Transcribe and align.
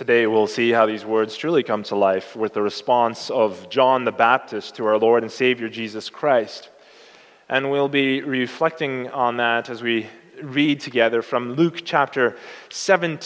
Today 0.00 0.26
we'll 0.26 0.46
see 0.46 0.70
how 0.70 0.86
these 0.86 1.04
words 1.04 1.36
truly 1.36 1.62
come 1.62 1.82
to 1.82 1.94
life 1.94 2.34
with 2.34 2.54
the 2.54 2.62
response 2.62 3.28
of 3.28 3.68
John 3.68 4.06
the 4.06 4.10
Baptist 4.10 4.76
to 4.76 4.86
our 4.86 4.96
Lord 4.96 5.22
and 5.22 5.30
Savior 5.30 5.68
Jesus 5.68 6.08
Christ. 6.08 6.70
And 7.50 7.70
we'll 7.70 7.86
be 7.86 8.22
reflecting 8.22 9.10
on 9.10 9.36
that 9.36 9.68
as 9.68 9.82
we 9.82 10.06
read 10.42 10.80
together 10.80 11.20
from 11.20 11.52
Luke 11.52 11.82
chapter 11.84 12.38
7, 12.70 13.18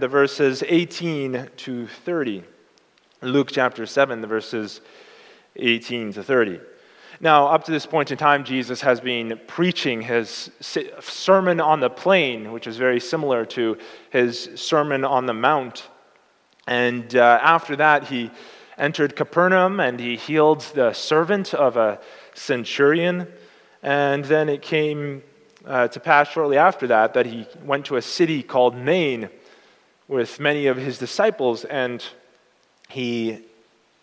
the 0.00 0.08
verses 0.08 0.64
18 0.66 1.50
to 1.58 1.86
30. 1.86 2.42
Luke 3.20 3.50
chapter 3.52 3.84
7, 3.84 4.22
the 4.22 4.26
verses 4.26 4.80
18 5.56 6.14
to 6.14 6.22
30. 6.22 6.58
Now, 7.22 7.46
up 7.46 7.62
to 7.66 7.70
this 7.70 7.86
point 7.86 8.10
in 8.10 8.18
time, 8.18 8.42
Jesus 8.42 8.80
has 8.80 9.00
been 9.00 9.40
preaching 9.46 10.02
his 10.02 10.50
Sermon 10.60 11.60
on 11.60 11.78
the 11.78 11.88
Plain, 11.88 12.50
which 12.50 12.66
is 12.66 12.76
very 12.76 12.98
similar 12.98 13.44
to 13.44 13.78
his 14.10 14.50
Sermon 14.56 15.04
on 15.04 15.26
the 15.26 15.32
Mount. 15.32 15.88
And 16.66 17.14
uh, 17.14 17.38
after 17.40 17.76
that, 17.76 18.08
he 18.08 18.32
entered 18.76 19.14
Capernaum 19.14 19.78
and 19.78 20.00
he 20.00 20.16
healed 20.16 20.62
the 20.74 20.92
servant 20.94 21.54
of 21.54 21.76
a 21.76 22.00
centurion. 22.34 23.28
And 23.84 24.24
then 24.24 24.48
it 24.48 24.60
came 24.60 25.22
uh, 25.64 25.86
to 25.86 26.00
pass 26.00 26.28
shortly 26.28 26.58
after 26.58 26.88
that 26.88 27.14
that 27.14 27.26
he 27.26 27.46
went 27.64 27.86
to 27.86 27.98
a 27.98 28.02
city 28.02 28.42
called 28.42 28.74
Nain 28.74 29.30
with 30.08 30.40
many 30.40 30.66
of 30.66 30.76
his 30.76 30.98
disciples, 30.98 31.64
and 31.66 32.04
he 32.88 33.44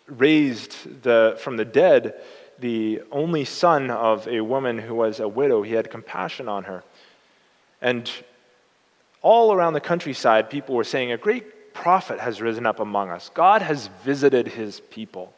raised 0.06 1.02
the, 1.02 1.38
from 1.38 1.58
the 1.58 1.66
dead 1.66 2.14
the 2.60 3.02
only 3.10 3.44
son 3.44 3.90
of 3.90 4.26
a 4.28 4.40
woman 4.40 4.78
who 4.78 4.94
was 4.94 5.20
a 5.20 5.28
widow. 5.28 5.62
He 5.62 5.72
had 5.72 5.90
compassion 5.90 6.48
on 6.48 6.64
her. 6.64 6.82
And 7.80 8.10
all 9.22 9.52
around 9.52 9.72
the 9.72 9.80
countryside, 9.80 10.50
people 10.50 10.74
were 10.74 10.84
saying, 10.84 11.12
A 11.12 11.18
great 11.18 11.72
prophet 11.72 12.20
has 12.20 12.40
risen 12.40 12.66
up 12.66 12.80
among 12.80 13.10
us. 13.10 13.30
God 13.32 13.62
has 13.62 13.88
visited 14.04 14.48
his 14.48 14.80
people. 14.80 15.32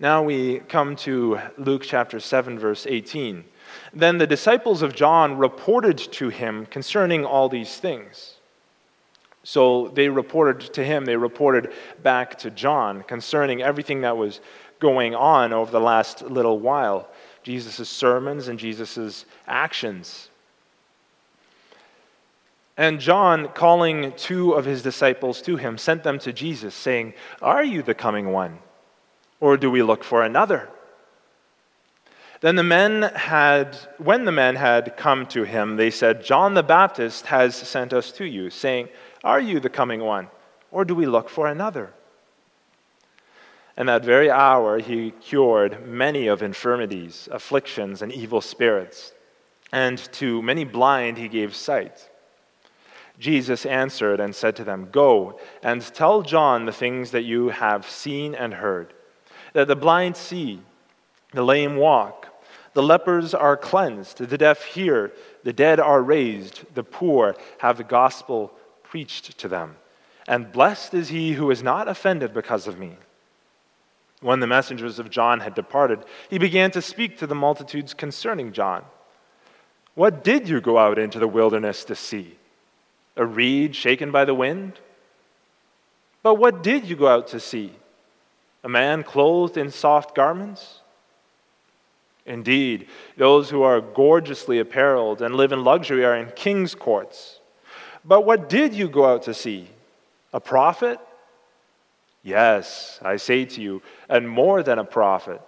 Now 0.00 0.22
we 0.22 0.58
come 0.58 0.96
to 0.96 1.38
Luke 1.56 1.82
chapter 1.84 2.18
7, 2.18 2.58
verse 2.58 2.86
18. 2.86 3.44
Then 3.92 4.18
the 4.18 4.26
disciples 4.26 4.82
of 4.82 4.94
John 4.94 5.38
reported 5.38 5.98
to 5.98 6.28
him 6.28 6.66
concerning 6.66 7.24
all 7.24 7.48
these 7.48 7.76
things. 7.76 8.34
So 9.44 9.88
they 9.88 10.08
reported 10.08 10.72
to 10.72 10.84
him, 10.84 11.04
they 11.04 11.16
reported 11.16 11.72
back 12.02 12.38
to 12.38 12.50
John 12.50 13.02
concerning 13.02 13.62
everything 13.62 14.00
that 14.00 14.16
was 14.16 14.40
going 14.84 15.14
on 15.14 15.54
over 15.54 15.70
the 15.70 15.80
last 15.80 16.20
little 16.20 16.58
while 16.58 17.08
Jesus' 17.42 17.88
sermons 17.88 18.48
and 18.48 18.58
Jesus' 18.58 19.24
actions. 19.48 20.28
And 22.76 23.00
John, 23.00 23.48
calling 23.48 24.12
two 24.12 24.52
of 24.52 24.66
his 24.66 24.82
disciples 24.82 25.40
to 25.42 25.56
him, 25.56 25.78
sent 25.78 26.02
them 26.02 26.18
to 26.18 26.34
Jesus, 26.34 26.74
saying, 26.74 27.14
Are 27.40 27.64
you 27.64 27.82
the 27.82 27.94
coming 27.94 28.30
one? 28.30 28.58
Or 29.40 29.56
do 29.56 29.70
we 29.70 29.82
look 29.82 30.04
for 30.04 30.22
another? 30.22 30.68
Then 32.42 32.56
the 32.56 32.62
men 32.62 33.04
had, 33.14 33.78
when 33.96 34.26
the 34.26 34.32
men 34.32 34.54
had 34.54 34.98
come 34.98 35.24
to 35.28 35.44
him, 35.44 35.76
they 35.76 35.90
said, 35.90 36.22
John 36.22 36.52
the 36.52 36.62
Baptist 36.62 37.24
has 37.26 37.56
sent 37.56 37.94
us 37.94 38.12
to 38.12 38.26
you, 38.26 38.50
saying, 38.50 38.90
Are 39.22 39.40
you 39.40 39.60
the 39.60 39.70
coming 39.70 40.00
one? 40.00 40.28
Or 40.70 40.84
do 40.84 40.94
we 40.94 41.06
look 41.06 41.30
for 41.30 41.46
another? 41.46 41.94
And 43.76 43.88
that 43.88 44.04
very 44.04 44.30
hour, 44.30 44.78
he 44.78 45.10
cured 45.10 45.86
many 45.86 46.28
of 46.28 46.42
infirmities, 46.42 47.28
afflictions, 47.32 48.02
and 48.02 48.12
evil 48.12 48.40
spirits. 48.40 49.12
And 49.72 49.98
to 50.12 50.40
many 50.42 50.64
blind, 50.64 51.18
he 51.18 51.28
gave 51.28 51.56
sight. 51.56 52.08
Jesus 53.18 53.66
answered 53.66 54.20
and 54.20 54.34
said 54.34 54.56
to 54.56 54.64
them, 54.64 54.88
Go 54.90 55.40
and 55.62 55.82
tell 55.82 56.22
John 56.22 56.66
the 56.66 56.72
things 56.72 57.10
that 57.12 57.22
you 57.22 57.48
have 57.48 57.88
seen 57.88 58.34
and 58.34 58.54
heard 58.54 58.92
that 59.54 59.68
the 59.68 59.76
blind 59.76 60.16
see, 60.16 60.60
the 61.32 61.44
lame 61.44 61.76
walk, 61.76 62.28
the 62.74 62.82
lepers 62.82 63.34
are 63.34 63.56
cleansed, 63.56 64.18
the 64.18 64.36
deaf 64.36 64.64
hear, 64.64 65.12
the 65.44 65.52
dead 65.52 65.78
are 65.78 66.02
raised, 66.02 66.64
the 66.74 66.82
poor 66.82 67.36
have 67.58 67.76
the 67.76 67.84
gospel 67.84 68.52
preached 68.82 69.38
to 69.38 69.48
them. 69.48 69.76
And 70.26 70.50
blessed 70.50 70.92
is 70.94 71.08
he 71.08 71.32
who 71.32 71.50
is 71.50 71.62
not 71.62 71.88
offended 71.88 72.34
because 72.34 72.66
of 72.66 72.78
me. 72.78 72.96
When 74.24 74.40
the 74.40 74.46
messengers 74.46 74.98
of 74.98 75.10
John 75.10 75.40
had 75.40 75.54
departed, 75.54 75.98
he 76.30 76.38
began 76.38 76.70
to 76.70 76.80
speak 76.80 77.18
to 77.18 77.26
the 77.26 77.34
multitudes 77.34 77.92
concerning 77.92 78.52
John. 78.52 78.82
What 79.94 80.24
did 80.24 80.48
you 80.48 80.62
go 80.62 80.78
out 80.78 80.98
into 80.98 81.18
the 81.18 81.28
wilderness 81.28 81.84
to 81.84 81.94
see? 81.94 82.38
A 83.18 83.26
reed 83.26 83.76
shaken 83.76 84.10
by 84.10 84.24
the 84.24 84.32
wind? 84.32 84.80
But 86.22 86.36
what 86.36 86.62
did 86.62 86.86
you 86.86 86.96
go 86.96 87.06
out 87.06 87.26
to 87.28 87.38
see? 87.38 87.74
A 88.62 88.68
man 88.70 89.02
clothed 89.02 89.58
in 89.58 89.70
soft 89.70 90.14
garments? 90.14 90.80
Indeed, 92.24 92.88
those 93.18 93.50
who 93.50 93.62
are 93.62 93.82
gorgeously 93.82 94.58
apparelled 94.58 95.20
and 95.20 95.34
live 95.34 95.52
in 95.52 95.64
luxury 95.64 96.02
are 96.02 96.16
in 96.16 96.30
king's 96.30 96.74
courts. 96.74 97.40
But 98.06 98.24
what 98.24 98.48
did 98.48 98.72
you 98.72 98.88
go 98.88 99.04
out 99.04 99.24
to 99.24 99.34
see? 99.34 99.68
A 100.32 100.40
prophet? 100.40 100.98
Yes, 102.24 102.98
I 103.02 103.16
say 103.16 103.44
to 103.44 103.60
you, 103.60 103.82
and 104.08 104.28
more 104.28 104.62
than 104.62 104.78
a 104.78 104.84
prophet. 104.84 105.42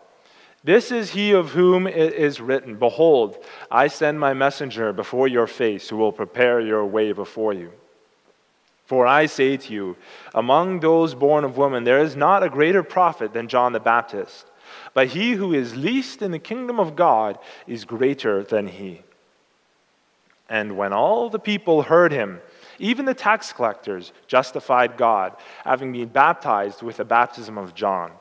This 0.63 0.93
is 0.93 1.11
he 1.11 1.33
of 1.33 1.51
whom 1.51 1.87
it 1.87 2.13
is 2.13 2.41
written 2.41 2.77
Behold, 2.77 3.43
I 3.71 3.89
send 3.89 4.21
my 4.21 4.35
messenger 4.35 4.93
before 4.93 5.27
your 5.27 5.47
face, 5.47 5.89
who 5.89 5.97
will 5.97 6.13
prepare 6.13 6.61
your 6.61 6.85
way 6.85 7.13
before 7.13 7.55
you. 7.55 7.73
For 8.85 9.07
I 9.07 9.27
say 9.27 9.57
to 9.57 9.73
you, 9.73 9.97
among 10.35 10.81
those 10.81 11.15
born 11.15 11.45
of 11.45 11.57
woman, 11.57 11.85
there 11.85 12.03
is 12.03 12.15
not 12.15 12.43
a 12.43 12.51
greater 12.51 12.83
prophet 12.83 13.33
than 13.33 13.49
John 13.49 13.73
the 13.73 13.81
Baptist. 13.81 14.47
But 14.93 15.09
he 15.09 15.33
who 15.33 15.55
is 15.55 15.77
least 15.77 16.21
in 16.21 16.31
the 16.31 16.39
kingdom 16.39 16.79
of 16.79 16.95
God 16.95 17.39
is 17.67 17.85
greater 17.85 18.43
than 18.43 18.67
he. 18.67 19.03
And 20.49 20.77
when 20.77 20.93
all 20.93 21.31
the 21.31 21.39
people 21.39 21.83
heard 21.83 22.13
him, 22.13 22.41
even 22.79 23.05
the 23.05 23.15
tax 23.15 23.53
collectors 23.53 24.13
justified 24.27 24.97
God, 24.97 25.37
having 25.65 25.93
been 25.93 26.09
baptized 26.09 26.83
with 26.83 26.97
the 26.99 27.05
baptism 27.05 27.59
of 27.59 27.75
John. 27.75 28.13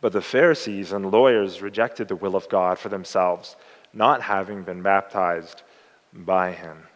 But 0.00 0.12
the 0.12 0.20
Pharisees 0.20 0.92
and 0.92 1.10
lawyers 1.10 1.62
rejected 1.62 2.08
the 2.08 2.16
will 2.16 2.36
of 2.36 2.48
God 2.48 2.78
for 2.78 2.88
themselves, 2.88 3.56
not 3.92 4.22
having 4.22 4.62
been 4.62 4.82
baptized 4.82 5.62
by 6.12 6.52
him. 6.52 6.86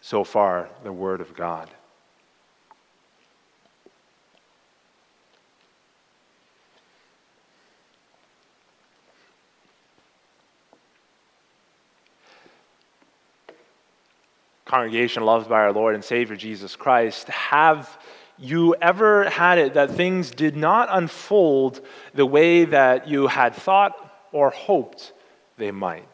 So 0.00 0.24
far, 0.24 0.68
the 0.82 0.92
word 0.92 1.20
of 1.20 1.34
God. 1.34 1.70
Congregation 14.72 15.22
loved 15.22 15.50
by 15.50 15.60
our 15.60 15.72
Lord 15.74 15.94
and 15.94 16.02
Savior 16.02 16.34
Jesus 16.34 16.76
Christ, 16.76 17.28
have 17.28 17.98
you 18.38 18.74
ever 18.80 19.28
had 19.28 19.58
it 19.58 19.74
that 19.74 19.90
things 19.90 20.30
did 20.30 20.56
not 20.56 20.88
unfold 20.90 21.82
the 22.14 22.24
way 22.24 22.64
that 22.64 23.06
you 23.06 23.26
had 23.26 23.54
thought 23.54 23.94
or 24.32 24.48
hoped 24.48 25.12
they 25.58 25.70
might? 25.70 26.08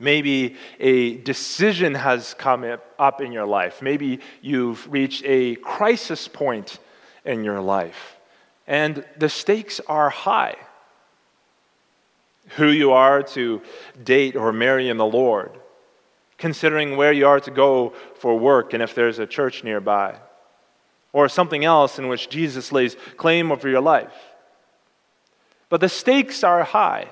Maybe 0.00 0.56
a 0.80 1.18
decision 1.18 1.94
has 1.94 2.32
come 2.32 2.64
up 2.98 3.20
in 3.20 3.30
your 3.30 3.44
life. 3.44 3.82
Maybe 3.82 4.20
you've 4.40 4.90
reached 4.90 5.24
a 5.26 5.56
crisis 5.56 6.28
point 6.28 6.78
in 7.26 7.44
your 7.44 7.60
life, 7.60 8.16
and 8.66 9.04
the 9.18 9.28
stakes 9.28 9.82
are 9.86 10.08
high. 10.08 10.56
Who 12.56 12.68
you 12.68 12.92
are 12.92 13.22
to 13.34 13.60
date 14.02 14.34
or 14.34 14.50
marry 14.50 14.88
in 14.88 14.96
the 14.96 15.04
Lord 15.04 15.50
considering 16.38 16.96
where 16.96 17.12
you 17.12 17.26
are 17.26 17.40
to 17.40 17.50
go 17.50 17.92
for 18.14 18.38
work 18.38 18.72
and 18.72 18.82
if 18.82 18.94
there's 18.94 19.18
a 19.18 19.26
church 19.26 19.64
nearby, 19.64 20.16
or 21.12 21.28
something 21.28 21.64
else 21.64 21.98
in 21.98 22.08
which 22.08 22.28
Jesus 22.28 22.72
lays 22.72 22.96
claim 23.16 23.50
over 23.50 23.68
your 23.68 23.80
life. 23.80 24.14
But 25.68 25.80
the 25.80 25.88
stakes 25.88 26.44
are 26.44 26.64
high, 26.64 27.08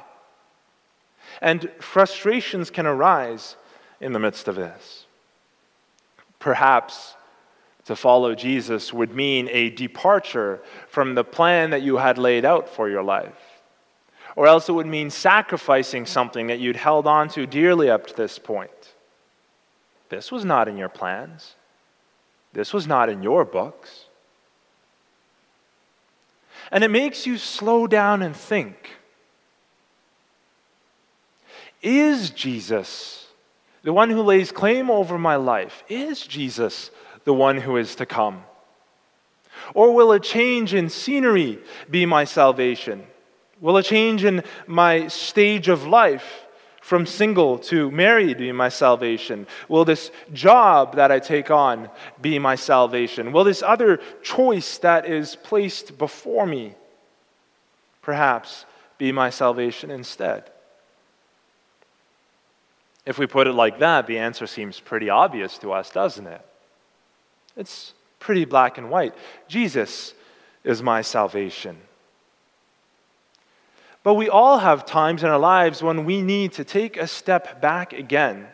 and 1.43 1.71
frustrations 1.81 2.71
can 2.71 2.87
arise 2.87 3.57
in 4.01 4.13
the 4.13 4.19
midst 4.19 4.49
of 4.49 4.55
this. 4.55 5.07
Perhaps 6.39 7.15
to 7.87 7.97
follow 7.97 8.35
Jesus 8.35 8.93
would 8.93 9.15
mean 9.15 9.49
a 9.51 9.71
departure 9.71 10.61
from 10.89 11.15
the 11.15 11.25
plan 11.25 11.71
that 11.71 11.83
you 11.83 11.97
had 11.97 12.19
laid 12.19 12.45
out 12.45 12.69
for 12.69 12.89
your 12.89 13.03
life. 13.03 13.63
Or 14.35 14.47
else 14.47 14.69
it 14.69 14.73
would 14.73 14.87
mean 14.87 15.09
sacrificing 15.09 16.05
something 16.05 16.49
that 16.49 16.59
you'd 16.59 16.77
held 16.77 17.07
on 17.07 17.29
to 17.31 17.47
dearly 17.47 17.89
up 17.89 18.07
to 18.09 18.15
this 18.15 18.39
point. 18.39 18.71
This 20.09 20.31
was 20.31 20.45
not 20.45 20.69
in 20.69 20.77
your 20.77 20.89
plans. 20.89 21.55
This 22.53 22.73
was 22.73 22.87
not 22.87 23.09
in 23.09 23.23
your 23.23 23.45
books. 23.45 24.07
And 26.71 26.83
it 26.83 26.91
makes 26.91 27.27
you 27.27 27.39
slow 27.39 27.87
down 27.87 28.23
and 28.23 28.35
think 28.35 28.91
Is 31.83 32.31
Jesus 32.31 33.27
the 33.83 33.93
one 33.93 34.11
who 34.11 34.23
lays 34.23 34.51
claim 34.51 34.91
over 34.91 35.17
my 35.17 35.37
life, 35.37 35.85
is 35.89 36.27
Jesus 36.27 36.91
the 37.23 37.33
one 37.33 37.59
who 37.59 37.77
is 37.77 37.95
to 37.95 38.05
come? 38.05 38.43
Or 39.75 39.95
will 39.95 40.11
a 40.11 40.19
change 40.19 40.75
in 40.75 40.89
scenery 40.89 41.61
be 41.89 42.05
my 42.05 42.25
salvation? 42.25 43.07
Will 43.61 43.77
a 43.77 43.85
change 43.85 44.25
in 44.25 44.43
my 44.67 45.07
stage 45.07 45.69
of 45.69 45.87
life 45.87 46.46
from 46.87 47.05
single 47.05 47.59
to 47.59 47.91
married 47.91 48.39
be 48.39 48.53
my 48.53 48.69
salvation? 48.69 49.45
Will 49.69 49.85
this 49.85 50.13
job 50.33 50.95
that 50.95 51.11
I 51.11 51.19
take 51.19 51.51
on 51.51 51.91
be 52.23 52.39
my 52.39 52.55
salvation? 52.55 53.33
Will 53.33 53.43
this 53.43 53.61
other 53.61 53.99
choice 54.23 54.79
that 54.79 55.05
is 55.05 55.35
placed 55.35 55.99
before 55.99 56.47
me 56.47 56.77
perhaps 58.03 58.67
be 58.99 59.11
my 59.11 59.31
salvation 59.31 59.91
instead? 59.91 60.45
If 63.05 63.19
we 63.19 63.27
put 63.27 63.49
it 63.49 63.53
like 63.55 63.81
that, 63.81 64.07
the 64.07 64.19
answer 64.19 64.47
seems 64.47 64.79
pretty 64.79 65.11
obvious 65.11 65.59
to 65.59 65.73
us, 65.73 65.91
doesn't 65.91 66.29
it? 66.29 66.41
It's 67.57 67.95
pretty 68.21 68.45
black 68.45 68.79
and 68.79 68.91
white. 68.91 69.15
Jesus 69.49 70.15
is 70.63 70.85
my 70.85 71.03
salvation. 71.03 71.79
But 74.07 74.15
we 74.15 74.29
all 74.29 74.59
have 74.59 74.87
times 74.87 75.25
in 75.25 75.31
our 75.31 75.39
lives 75.41 75.83
when 75.83 76.05
we 76.05 76.23
need 76.23 76.53
to 76.53 76.65
take 76.65 76.97
a 76.97 77.09
step 77.09 77.61
back 77.61 77.93
again. 77.93 78.47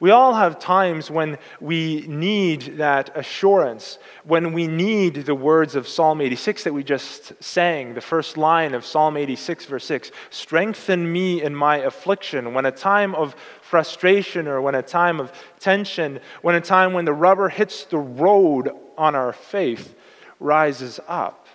We 0.00 0.10
all 0.10 0.34
have 0.34 0.58
times 0.58 1.08
when 1.08 1.38
we 1.60 2.04
need 2.08 2.78
that 2.78 3.16
assurance, 3.16 4.00
when 4.24 4.52
we 4.52 4.66
need 4.66 5.14
the 5.14 5.36
words 5.36 5.76
of 5.76 5.86
Psalm 5.86 6.20
86 6.20 6.64
that 6.64 6.72
we 6.72 6.82
just 6.82 7.32
sang, 7.40 7.94
the 7.94 8.00
first 8.00 8.36
line 8.36 8.74
of 8.74 8.84
Psalm 8.84 9.16
86, 9.16 9.66
verse 9.66 9.84
6 9.84 10.10
Strengthen 10.30 11.12
me 11.12 11.44
in 11.44 11.54
my 11.54 11.76
affliction, 11.76 12.52
when 12.52 12.66
a 12.66 12.72
time 12.72 13.14
of 13.14 13.36
frustration 13.62 14.48
or 14.48 14.60
when 14.60 14.74
a 14.74 14.82
time 14.82 15.20
of 15.20 15.30
tension, 15.60 16.18
when 16.42 16.56
a 16.56 16.60
time 16.60 16.92
when 16.92 17.04
the 17.04 17.12
rubber 17.12 17.48
hits 17.48 17.84
the 17.84 17.98
road 17.98 18.72
on 18.96 19.14
our 19.14 19.32
faith 19.32 19.94
rises 20.40 20.98
up. 21.06 21.47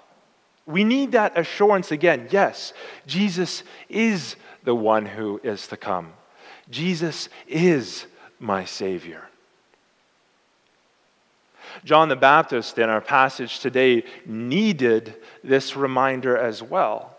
We 0.65 0.83
need 0.83 1.11
that 1.11 1.37
assurance 1.37 1.91
again. 1.91 2.27
Yes, 2.31 2.73
Jesus 3.05 3.63
is 3.89 4.35
the 4.63 4.75
one 4.75 5.05
who 5.05 5.41
is 5.43 5.67
to 5.67 5.77
come. 5.77 6.13
Jesus 6.69 7.27
is 7.47 8.05
my 8.39 8.63
Savior. 8.65 9.27
John 11.83 12.07
the 12.07 12.15
Baptist, 12.15 12.77
in 12.77 12.89
our 12.89 13.01
passage 13.01 13.59
today, 13.59 14.03
needed 14.25 15.15
this 15.43 15.75
reminder 15.75 16.37
as 16.37 16.61
well. 16.61 17.17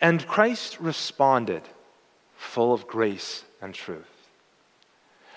And 0.00 0.26
Christ 0.26 0.80
responded, 0.80 1.62
full 2.36 2.72
of 2.72 2.86
grace 2.86 3.44
and 3.60 3.74
truth. 3.74 4.04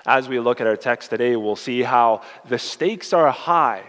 As 0.05 0.29
we 0.29 0.39
look 0.39 0.61
at 0.61 0.67
our 0.67 0.77
text 0.77 1.09
today, 1.09 1.35
we'll 1.35 1.55
see 1.55 1.81
how 1.81 2.21
the 2.47 2.59
stakes 2.59 3.13
are 3.13 3.31
high 3.31 3.83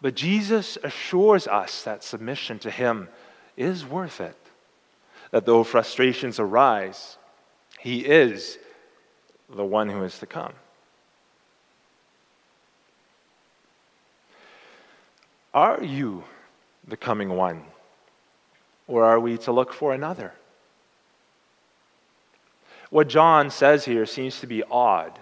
but 0.00 0.14
Jesus 0.14 0.78
assures 0.82 1.46
us 1.46 1.82
that 1.82 2.04
submission 2.04 2.58
to 2.60 2.70
Him 2.70 3.08
is 3.56 3.84
worth 3.84 4.20
it. 4.20 4.36
That 5.30 5.44
though 5.44 5.64
frustrations 5.64 6.38
arise, 6.38 7.18
He 7.80 8.00
is 8.00 8.58
the 9.48 9.64
one 9.64 9.88
who 9.88 10.02
is 10.04 10.18
to 10.18 10.26
come. 10.26 10.52
Are 15.52 15.82
you 15.82 16.24
the 16.86 16.96
coming 16.96 17.30
one? 17.30 17.64
Or 18.86 19.04
are 19.04 19.18
we 19.18 19.36
to 19.38 19.52
look 19.52 19.72
for 19.72 19.92
another? 19.92 20.32
What 22.90 23.08
John 23.08 23.50
says 23.50 23.84
here 23.84 24.06
seems 24.06 24.40
to 24.40 24.46
be 24.46 24.62
odd 24.70 25.18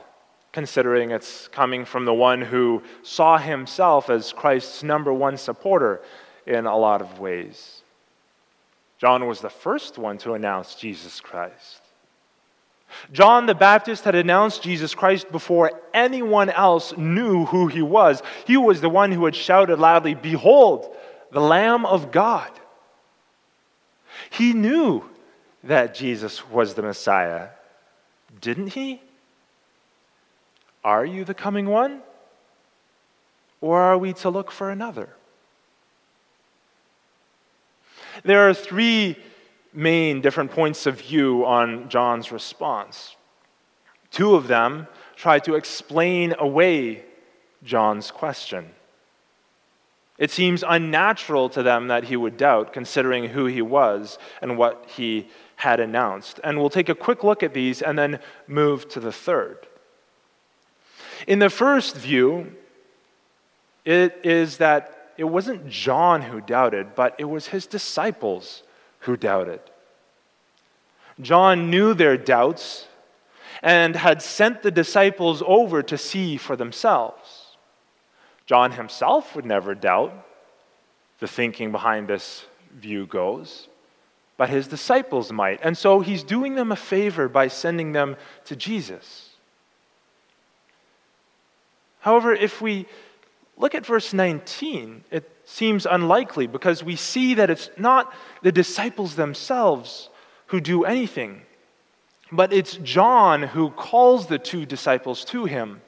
considering 0.57 1.11
it's 1.11 1.49
coming 1.49 1.85
from 1.85 2.07
the 2.07 2.15
one 2.15 2.41
who 2.41 2.83
saw 3.03 3.37
himself 3.37 4.09
as 4.09 4.33
Christ's 4.33 4.83
number 4.83 5.13
one 5.13 5.37
supporter 5.37 6.01
in 6.47 6.65
a 6.65 6.75
lot 6.75 7.03
of 7.03 7.19
ways. 7.19 7.83
John 8.97 9.27
was 9.27 9.43
the 9.43 9.51
first 9.51 9.99
one 9.99 10.17
to 10.17 10.33
announce 10.33 10.75
Jesus 10.75 11.21
Christ. 11.21 11.83
John 13.13 13.45
the 13.45 13.55
Baptist 13.55 14.05
had 14.05 14.15
announced 14.15 14.63
Jesus 14.63 14.95
Christ 14.95 15.31
before 15.31 15.79
anyone 15.93 16.49
else 16.49 16.97
knew 16.97 17.45
who 17.45 17.67
he 17.67 17.83
was. 17.83 18.23
He 18.47 18.57
was 18.57 18.81
the 18.81 18.89
one 18.89 19.13
who 19.13 19.27
had 19.27 19.37
shouted 19.37 19.79
loudly, 19.79 20.15
Behold, 20.15 20.97
the 21.33 21.41
Lamb 21.43 21.85
of 21.85 22.11
God. 22.11 22.51
He 24.31 24.55
knew 24.55 25.05
that 25.65 25.95
Jesus 25.95 26.49
was 26.49 26.73
the 26.73 26.83
Messiah, 26.83 27.49
didn't 28.41 28.69
he? 28.69 29.03
Are 30.87 31.05
you 31.05 31.25
the 31.25 31.35
coming 31.35 31.67
one? 31.67 32.01
Or 33.61 33.81
are 33.81 33.99
we 33.99 34.13
to 34.13 34.31
look 34.31 34.53
for 34.53 34.71
another? 34.71 35.09
There 38.23 38.49
are 38.49 38.55
three 38.55 39.17
main 39.73 40.21
different 40.21 40.53
points 40.53 40.87
of 40.87 41.01
view 41.01 41.45
on 41.45 41.89
John's 41.89 42.31
response. 42.31 43.17
Two 44.13 44.37
of 44.37 44.47
them 44.47 44.87
try 45.17 45.41
to 45.41 45.57
explain 45.57 46.37
away 46.39 47.05
John's 47.65 48.13
question. 48.13 48.71
It 50.19 50.31
seems 50.31 50.63
unnatural 50.67 51.49
to 51.49 51.65
them 51.65 51.89
that 51.89 52.05
he 52.05 52.17
would 52.17 52.37
doubt, 52.37 52.73
considering 52.73 53.31
who 53.31 53.47
he 53.47 53.61
was 53.61 54.19
and 54.41 54.57
what 54.57 54.85
he 54.87 55.27
had 55.57 55.81
announced. 55.81 56.39
And 56.45 56.59
we'll 56.59 56.71
take 56.71 56.89
a 56.89 56.95
quick 56.95 57.25
look 57.25 57.43
at 57.43 57.55
these 57.55 57.83
and 57.83 57.99
then 57.99 58.21
move 58.47 58.89
to 58.91 59.01
the 59.01 59.11
third. 59.11 59.67
In 61.27 61.39
the 61.39 61.51
first 61.51 61.97
view, 61.97 62.55
it 63.85 64.21
is 64.25 64.59
that 64.59 65.13
it 65.17 65.25
wasn't 65.25 65.69
John 65.69 66.23
who 66.23 66.41
doubted, 66.41 66.95
but 66.95 67.15
it 67.19 67.25
was 67.25 67.47
his 67.47 67.67
disciples 67.67 68.63
who 69.01 69.17
doubted. 69.17 69.61
John 71.21 71.71
knew 71.71 71.95
their 71.95 72.17
doubts 72.17 72.87
and 73.63 73.97
had 73.97 74.21
sent 74.21 74.63
the 74.63 74.71
disciples 74.71 75.43
over 75.47 75.83
to 75.83 75.97
see 75.97 76.37
for 76.37 76.57
themselves. 76.57 77.57
John 78.45 78.73
himself 78.73 79.35
would 79.35 79.47
never 79.47 79.75
doubt, 79.75 80.13
the 81.19 81.27
thinking 81.27 81.73
behind 81.73 82.09
this 82.09 82.45
view 82.75 83.07
goes, 83.07 83.69
but 84.37 84.51
his 84.51 84.69
disciples 84.69 85.33
might. 85.33 85.61
And 85.63 85.77
so 85.77 86.01
he's 86.01 86.23
doing 86.23 86.55
them 86.55 86.71
a 86.71 86.77
favor 86.77 87.29
by 87.29 87.49
sending 87.49 87.93
them 87.93 88.17
to 88.45 88.55
Jesus. 88.55 89.26
However, 92.07 92.33
if 92.33 92.63
we 92.63 92.87
look 93.57 93.75
at 93.75 93.85
verse 93.85 94.13
19, 94.13 95.03
it 95.11 95.29
seems 95.45 95.87
unlikely 95.87 96.47
because 96.47 96.85
we 96.85 96.95
see 96.95 97.35
that 97.35 97.51
it's 97.51 97.69
not 97.77 98.15
the 98.45 98.53
disciples 98.53 99.17
themselves 99.17 100.09
who 100.47 100.61
do 100.61 100.85
anything, 100.85 101.43
but 102.31 102.53
it's 102.53 102.77
John 102.77 103.43
who 103.43 103.71
calls 103.71 104.29
the 104.29 104.39
two 104.39 104.65
disciples 104.65 105.25
to 105.25 105.47
him 105.47 105.83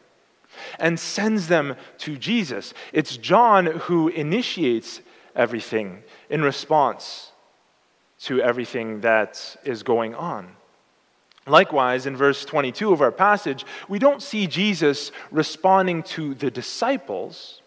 and 0.80 0.98
sends 0.98 1.46
them 1.46 1.76
to 1.98 2.16
Jesus. 2.16 2.74
It's 2.92 3.16
John 3.16 3.66
who 3.66 4.08
initiates 4.08 5.00
everything 5.36 6.02
in 6.28 6.42
response 6.42 7.30
to 8.22 8.42
everything 8.42 9.02
that 9.02 9.56
is 9.62 9.84
going 9.84 10.16
on. 10.16 10.57
Likewise, 11.48 12.06
in 12.06 12.16
verse 12.16 12.44
22 12.44 12.92
of 12.92 13.00
our 13.00 13.12
passage, 13.12 13.64
we 13.88 13.98
don't 13.98 14.22
see 14.22 14.46
Jesus 14.46 15.12
responding 15.30 16.02
to 16.04 16.34
the 16.34 16.50
disciples, 16.50 17.62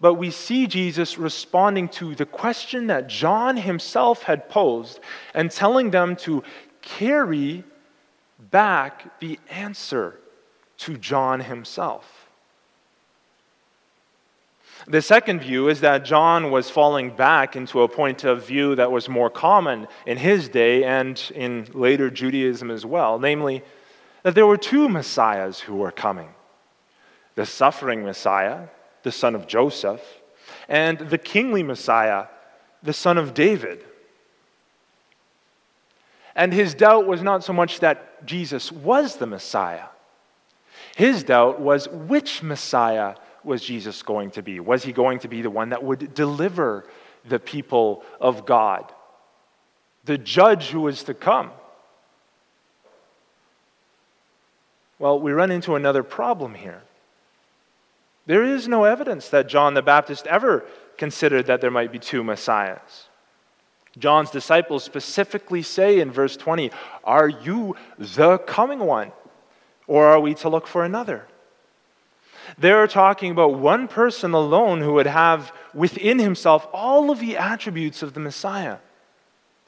but 0.00 0.14
we 0.14 0.30
see 0.30 0.66
Jesus 0.66 1.18
responding 1.18 1.88
to 1.90 2.14
the 2.14 2.26
question 2.26 2.86
that 2.88 3.08
John 3.08 3.56
himself 3.56 4.22
had 4.22 4.48
posed 4.48 5.00
and 5.34 5.50
telling 5.50 5.90
them 5.90 6.16
to 6.16 6.42
carry 6.82 7.64
back 8.50 9.20
the 9.20 9.38
answer 9.50 10.18
to 10.78 10.96
John 10.96 11.40
himself. 11.40 12.19
The 14.86 15.02
second 15.02 15.40
view 15.40 15.68
is 15.68 15.80
that 15.80 16.04
John 16.04 16.50
was 16.50 16.70
falling 16.70 17.10
back 17.10 17.54
into 17.56 17.82
a 17.82 17.88
point 17.88 18.24
of 18.24 18.46
view 18.46 18.74
that 18.76 18.90
was 18.90 19.08
more 19.08 19.30
common 19.30 19.86
in 20.06 20.16
his 20.16 20.48
day 20.48 20.84
and 20.84 21.20
in 21.34 21.68
later 21.74 22.10
Judaism 22.10 22.70
as 22.70 22.86
well, 22.86 23.18
namely, 23.18 23.62
that 24.22 24.34
there 24.34 24.46
were 24.46 24.56
two 24.56 24.88
messiahs 24.88 25.60
who 25.60 25.76
were 25.76 25.92
coming 25.92 26.30
the 27.36 27.46
suffering 27.46 28.04
Messiah, 28.04 28.68
the 29.02 29.12
son 29.12 29.34
of 29.34 29.46
Joseph, 29.46 30.02
and 30.68 30.98
the 30.98 31.16
kingly 31.16 31.62
Messiah, 31.62 32.26
the 32.82 32.92
son 32.92 33.16
of 33.16 33.32
David. 33.32 33.84
And 36.34 36.52
his 36.52 36.74
doubt 36.74 37.06
was 37.06 37.22
not 37.22 37.44
so 37.44 37.52
much 37.52 37.80
that 37.80 38.26
Jesus 38.26 38.70
was 38.70 39.16
the 39.16 39.26
Messiah, 39.26 39.86
his 40.96 41.22
doubt 41.22 41.60
was 41.60 41.88
which 41.88 42.42
Messiah 42.42 43.14
was 43.44 43.62
Jesus 43.62 44.02
going 44.02 44.30
to 44.32 44.42
be? 44.42 44.60
Was 44.60 44.82
he 44.82 44.92
going 44.92 45.20
to 45.20 45.28
be 45.28 45.42
the 45.42 45.50
one 45.50 45.70
that 45.70 45.82
would 45.82 46.14
deliver 46.14 46.86
the 47.28 47.38
people 47.38 48.02
of 48.20 48.46
God? 48.46 48.92
The 50.04 50.18
judge 50.18 50.68
who 50.68 50.82
was 50.82 51.02
to 51.04 51.14
come? 51.14 51.50
Well, 54.98 55.18
we 55.18 55.32
run 55.32 55.50
into 55.50 55.76
another 55.76 56.02
problem 56.02 56.54
here. 56.54 56.82
There 58.26 58.44
is 58.44 58.68
no 58.68 58.84
evidence 58.84 59.28
that 59.30 59.48
John 59.48 59.74
the 59.74 59.82
Baptist 59.82 60.26
ever 60.26 60.64
considered 60.98 61.46
that 61.46 61.60
there 61.60 61.70
might 61.70 61.90
be 61.90 61.98
two 61.98 62.22
Messiahs. 62.22 63.08
John's 63.98 64.30
disciples 64.30 64.84
specifically 64.84 65.62
say 65.62 66.00
in 66.00 66.12
verse 66.12 66.36
20, 66.36 66.70
Are 67.02 67.28
you 67.28 67.76
the 67.98 68.38
coming 68.38 68.78
one? 68.78 69.12
Or 69.86 70.06
are 70.06 70.20
we 70.20 70.34
to 70.34 70.48
look 70.48 70.68
for 70.68 70.84
another? 70.84 71.26
They're 72.58 72.86
talking 72.86 73.30
about 73.30 73.54
one 73.54 73.88
person 73.88 74.32
alone 74.32 74.80
who 74.80 74.94
would 74.94 75.06
have 75.06 75.52
within 75.74 76.18
himself 76.18 76.66
all 76.72 77.10
of 77.10 77.20
the 77.20 77.36
attributes 77.36 78.02
of 78.02 78.14
the 78.14 78.20
Messiah. 78.20 78.78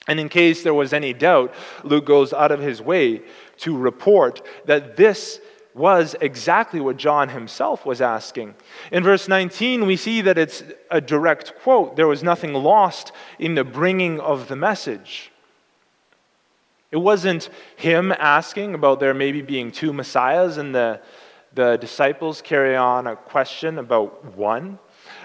And 0.09 0.19
in 0.19 0.29
case 0.29 0.63
there 0.63 0.75
was 0.75 0.93
any 0.93 1.13
doubt, 1.13 1.55
Luke 1.85 2.07
goes 2.07 2.33
out 2.33 2.51
of 2.51 2.61
his 2.61 2.83
way 2.83 3.23
to 3.59 3.77
report 3.77 4.45
that 4.67 4.97
this 4.97 5.41
was 5.75 6.15
exactly 6.21 6.81
what 6.81 6.97
John 6.97 7.31
himself 7.31 7.87
was 7.87 8.01
asking. 8.01 8.55
In 8.91 9.03
verse 9.03 9.29
19, 9.29 9.87
we 9.87 9.97
see 9.97 10.21
that 10.23 10.37
it's 10.37 10.63
a 10.91 11.01
direct 11.01 11.55
quote 11.63 11.97
there 11.97 12.09
was 12.09 12.23
nothing 12.23 12.53
lost 12.53 13.13
in 13.39 13.55
the 13.55 13.65
bringing 13.65 14.21
of 14.21 14.49
the 14.49 14.57
message. 14.57 15.31
It 16.91 16.99
wasn't 16.99 17.49
him 17.77 18.13
asking 18.13 18.75
about 18.75 19.01
there 19.01 19.15
maybe 19.15 19.41
being 19.41 19.73
two 19.73 19.95
messiahs 19.95 20.59
and 20.59 20.75
the, 20.75 21.01
the 21.55 21.77
disciples 21.77 22.43
carry 22.43 22.77
on 22.77 23.07
a 23.07 23.17
question 23.17 23.79
about 23.79 24.37
one. 24.37 24.79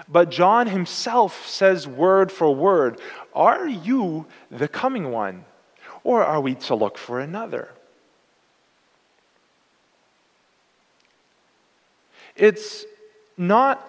But 0.08 0.30
John 0.30 0.66
himself 0.66 1.46
says 1.46 1.86
word 1.86 2.30
for 2.32 2.54
word, 2.54 3.00
Are 3.34 3.66
you 3.66 4.26
the 4.50 4.68
coming 4.68 5.10
one? 5.10 5.44
Or 6.04 6.24
are 6.24 6.40
we 6.40 6.54
to 6.54 6.74
look 6.74 6.96
for 6.96 7.20
another? 7.20 7.70
It's 12.36 12.84
not 13.36 13.84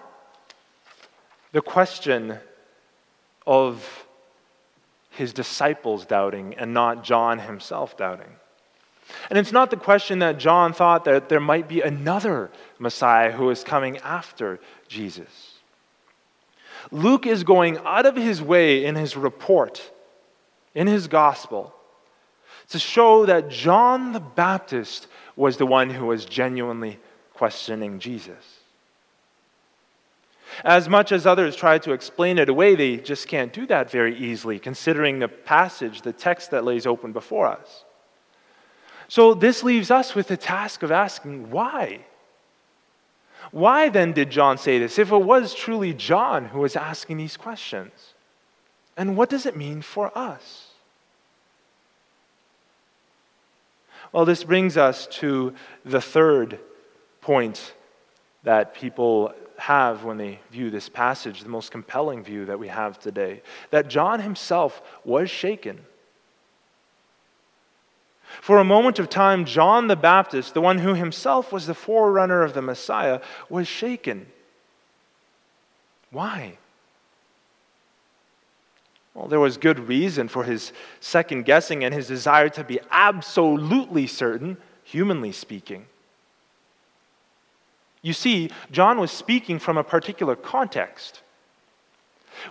the 1.52 1.62
question 1.62 2.38
of 3.46 4.06
his 5.10 5.32
disciples 5.32 6.04
doubting 6.04 6.54
and 6.54 6.74
not 6.74 7.04
John 7.04 7.38
himself 7.38 7.96
doubting. 7.96 8.39
And 9.28 9.38
it's 9.38 9.52
not 9.52 9.70
the 9.70 9.76
question 9.76 10.20
that 10.20 10.38
John 10.38 10.72
thought 10.72 11.04
that 11.04 11.28
there 11.28 11.40
might 11.40 11.68
be 11.68 11.80
another 11.80 12.50
Messiah 12.78 13.32
who 13.32 13.50
is 13.50 13.64
coming 13.64 13.98
after 13.98 14.60
Jesus. 14.88 15.54
Luke 16.90 17.26
is 17.26 17.44
going 17.44 17.78
out 17.78 18.06
of 18.06 18.16
his 18.16 18.40
way 18.40 18.84
in 18.84 18.94
his 18.94 19.16
report, 19.16 19.90
in 20.74 20.86
his 20.86 21.08
gospel, 21.08 21.74
to 22.70 22.78
show 22.78 23.26
that 23.26 23.48
John 23.48 24.12
the 24.12 24.20
Baptist 24.20 25.06
was 25.36 25.56
the 25.56 25.66
one 25.66 25.90
who 25.90 26.06
was 26.06 26.24
genuinely 26.24 26.98
questioning 27.34 27.98
Jesus. 27.98 28.58
As 30.64 30.88
much 30.88 31.12
as 31.12 31.26
others 31.26 31.56
try 31.56 31.78
to 31.78 31.92
explain 31.92 32.38
it 32.38 32.48
away, 32.48 32.74
they 32.74 32.96
just 32.96 33.28
can't 33.28 33.52
do 33.52 33.66
that 33.66 33.90
very 33.90 34.16
easily, 34.18 34.58
considering 34.58 35.18
the 35.18 35.28
passage, 35.28 36.02
the 36.02 36.12
text 36.12 36.50
that 36.50 36.64
lays 36.64 36.86
open 36.86 37.12
before 37.12 37.46
us. 37.46 37.84
So, 39.10 39.34
this 39.34 39.64
leaves 39.64 39.90
us 39.90 40.14
with 40.14 40.28
the 40.28 40.36
task 40.36 40.84
of 40.84 40.92
asking 40.92 41.50
why? 41.50 42.04
Why 43.50 43.88
then 43.88 44.12
did 44.12 44.30
John 44.30 44.56
say 44.56 44.78
this 44.78 45.00
if 45.00 45.10
it 45.10 45.18
was 45.18 45.52
truly 45.52 45.92
John 45.92 46.44
who 46.44 46.60
was 46.60 46.76
asking 46.76 47.16
these 47.16 47.36
questions? 47.36 47.90
And 48.96 49.16
what 49.16 49.28
does 49.28 49.46
it 49.46 49.56
mean 49.56 49.82
for 49.82 50.16
us? 50.16 50.68
Well, 54.12 54.24
this 54.24 54.44
brings 54.44 54.76
us 54.76 55.08
to 55.18 55.54
the 55.84 56.00
third 56.00 56.60
point 57.20 57.74
that 58.44 58.74
people 58.74 59.34
have 59.56 60.04
when 60.04 60.18
they 60.18 60.38
view 60.52 60.70
this 60.70 60.88
passage, 60.88 61.42
the 61.42 61.48
most 61.48 61.72
compelling 61.72 62.22
view 62.22 62.44
that 62.44 62.60
we 62.60 62.68
have 62.68 63.00
today, 63.00 63.42
that 63.70 63.88
John 63.88 64.20
himself 64.20 64.80
was 65.04 65.28
shaken. 65.30 65.84
For 68.40 68.58
a 68.58 68.64
moment 68.64 68.98
of 68.98 69.08
time, 69.08 69.44
John 69.44 69.86
the 69.88 69.96
Baptist, 69.96 70.54
the 70.54 70.60
one 70.60 70.78
who 70.78 70.94
himself 70.94 71.52
was 71.52 71.66
the 71.66 71.74
forerunner 71.74 72.42
of 72.42 72.54
the 72.54 72.62
Messiah, 72.62 73.20
was 73.48 73.66
shaken. 73.66 74.26
Why? 76.10 76.58
Well, 79.14 79.28
there 79.28 79.40
was 79.40 79.56
good 79.56 79.88
reason 79.88 80.28
for 80.28 80.44
his 80.44 80.72
second 81.00 81.44
guessing 81.44 81.84
and 81.84 81.92
his 81.92 82.06
desire 82.06 82.48
to 82.50 82.64
be 82.64 82.80
absolutely 82.90 84.06
certain, 84.06 84.56
humanly 84.84 85.32
speaking. 85.32 85.86
You 88.02 88.12
see, 88.12 88.50
John 88.70 88.98
was 88.98 89.10
speaking 89.10 89.58
from 89.58 89.76
a 89.76 89.84
particular 89.84 90.36
context. 90.36 91.20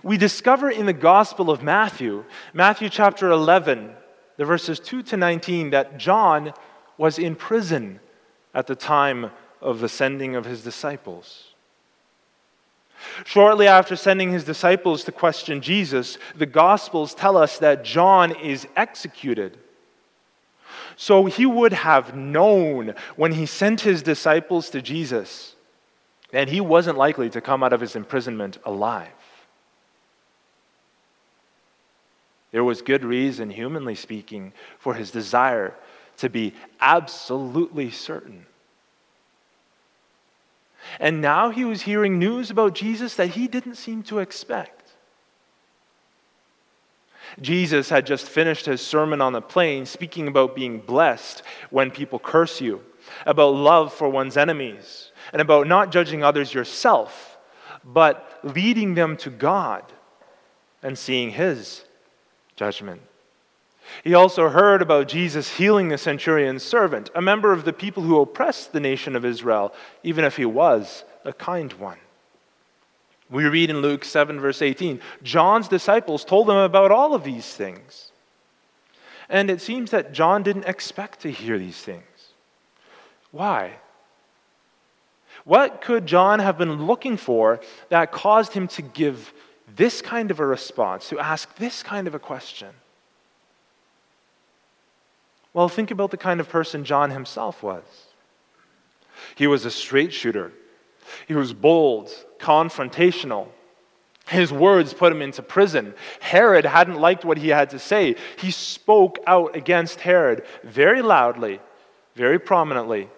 We 0.02 0.16
discover 0.16 0.70
in 0.70 0.86
the 0.86 0.92
Gospel 0.92 1.50
of 1.50 1.62
Matthew, 1.62 2.24
Matthew 2.52 2.88
chapter 2.88 3.30
11, 3.30 3.96
the 4.40 4.46
verses 4.46 4.80
2 4.80 5.02
to 5.02 5.18
19, 5.18 5.68
that 5.68 5.98
John 5.98 6.54
was 6.96 7.18
in 7.18 7.36
prison 7.36 8.00
at 8.54 8.66
the 8.66 8.74
time 8.74 9.32
of 9.60 9.80
the 9.80 9.88
sending 9.88 10.34
of 10.34 10.46
his 10.46 10.64
disciples. 10.64 11.48
Shortly 13.26 13.66
after 13.66 13.96
sending 13.96 14.32
his 14.32 14.44
disciples 14.44 15.04
to 15.04 15.12
question 15.12 15.60
Jesus, 15.60 16.16
the 16.34 16.46
Gospels 16.46 17.12
tell 17.12 17.36
us 17.36 17.58
that 17.58 17.84
John 17.84 18.34
is 18.34 18.66
executed. 18.76 19.58
So 20.96 21.26
he 21.26 21.44
would 21.44 21.74
have 21.74 22.16
known 22.16 22.94
when 23.16 23.32
he 23.32 23.44
sent 23.44 23.82
his 23.82 24.02
disciples 24.02 24.70
to 24.70 24.80
Jesus 24.80 25.54
that 26.30 26.48
he 26.48 26.62
wasn't 26.62 26.96
likely 26.96 27.28
to 27.28 27.42
come 27.42 27.62
out 27.62 27.74
of 27.74 27.82
his 27.82 27.94
imprisonment 27.94 28.56
alive. 28.64 29.19
There 32.52 32.64
was 32.64 32.82
good 32.82 33.04
reason, 33.04 33.50
humanly 33.50 33.94
speaking, 33.94 34.52
for 34.78 34.94
his 34.94 35.10
desire 35.10 35.74
to 36.18 36.28
be 36.28 36.54
absolutely 36.80 37.90
certain. 37.90 38.46
And 40.98 41.20
now 41.20 41.50
he 41.50 41.64
was 41.64 41.82
hearing 41.82 42.18
news 42.18 42.50
about 42.50 42.74
Jesus 42.74 43.14
that 43.14 43.28
he 43.28 43.46
didn't 43.46 43.76
seem 43.76 44.02
to 44.04 44.18
expect. 44.18 44.92
Jesus 47.40 47.88
had 47.88 48.06
just 48.06 48.26
finished 48.26 48.66
his 48.66 48.80
sermon 48.80 49.20
on 49.20 49.32
the 49.32 49.40
plain, 49.40 49.86
speaking 49.86 50.26
about 50.26 50.56
being 50.56 50.80
blessed 50.80 51.42
when 51.70 51.90
people 51.90 52.18
curse 52.18 52.60
you, 52.60 52.82
about 53.24 53.54
love 53.54 53.92
for 53.92 54.08
one's 54.08 54.36
enemies, 54.36 55.12
and 55.32 55.40
about 55.40 55.68
not 55.68 55.92
judging 55.92 56.24
others 56.24 56.52
yourself, 56.52 57.38
but 57.84 58.40
leading 58.42 58.94
them 58.94 59.16
to 59.18 59.30
God 59.30 59.84
and 60.82 60.98
seeing 60.98 61.30
his 61.30 61.84
judgment. 62.60 63.00
He 64.04 64.12
also 64.12 64.50
heard 64.50 64.82
about 64.82 65.08
Jesus 65.08 65.56
healing 65.56 65.88
the 65.88 65.96
centurion's 65.96 66.62
servant, 66.62 67.08
a 67.14 67.22
member 67.22 67.54
of 67.54 67.64
the 67.64 67.72
people 67.72 68.02
who 68.02 68.20
oppressed 68.20 68.74
the 68.74 68.80
nation 68.80 69.16
of 69.16 69.24
Israel, 69.24 69.72
even 70.02 70.26
if 70.26 70.36
he 70.36 70.44
was 70.44 71.04
a 71.24 71.32
kind 71.32 71.72
one. 71.72 71.96
We 73.30 73.44
read 73.44 73.70
in 73.70 73.80
Luke 73.80 74.04
7, 74.04 74.38
verse 74.38 74.60
18 74.60 75.00
John's 75.22 75.68
disciples 75.68 76.22
told 76.22 76.50
him 76.50 76.56
about 76.56 76.92
all 76.92 77.14
of 77.14 77.24
these 77.24 77.46
things. 77.46 78.12
And 79.30 79.48
it 79.48 79.62
seems 79.62 79.90
that 79.92 80.12
John 80.12 80.42
didn't 80.42 80.66
expect 80.66 81.20
to 81.20 81.30
hear 81.30 81.58
these 81.58 81.80
things. 81.80 82.04
Why? 83.30 83.72
What 85.44 85.80
could 85.80 86.04
John 86.04 86.40
have 86.40 86.58
been 86.58 86.84
looking 86.86 87.16
for 87.16 87.60
that 87.88 88.12
caused 88.12 88.52
him 88.52 88.68
to 88.68 88.82
give 88.82 89.32
this 89.76 90.02
kind 90.02 90.30
of 90.30 90.40
a 90.40 90.46
response, 90.46 91.08
to 91.08 91.18
ask 91.18 91.54
this 91.56 91.82
kind 91.82 92.06
of 92.06 92.14
a 92.14 92.18
question? 92.18 92.68
Well, 95.52 95.68
think 95.68 95.90
about 95.90 96.10
the 96.10 96.16
kind 96.16 96.40
of 96.40 96.48
person 96.48 96.84
John 96.84 97.10
himself 97.10 97.62
was. 97.62 97.82
He 99.34 99.46
was 99.46 99.64
a 99.64 99.70
straight 99.70 100.12
shooter, 100.12 100.52
he 101.26 101.34
was 101.34 101.52
bold, 101.52 102.10
confrontational. 102.38 103.48
His 104.28 104.52
words 104.52 104.94
put 104.94 105.12
him 105.12 105.22
into 105.22 105.42
prison. 105.42 105.92
Herod 106.20 106.64
hadn't 106.64 107.00
liked 107.00 107.24
what 107.24 107.36
he 107.36 107.48
had 107.48 107.70
to 107.70 107.80
say. 107.80 108.14
He 108.38 108.52
spoke 108.52 109.18
out 109.26 109.56
against 109.56 109.98
Herod 109.98 110.44
very 110.62 111.02
loudly, 111.02 111.58
very 112.14 112.38
prominently. 112.38 113.08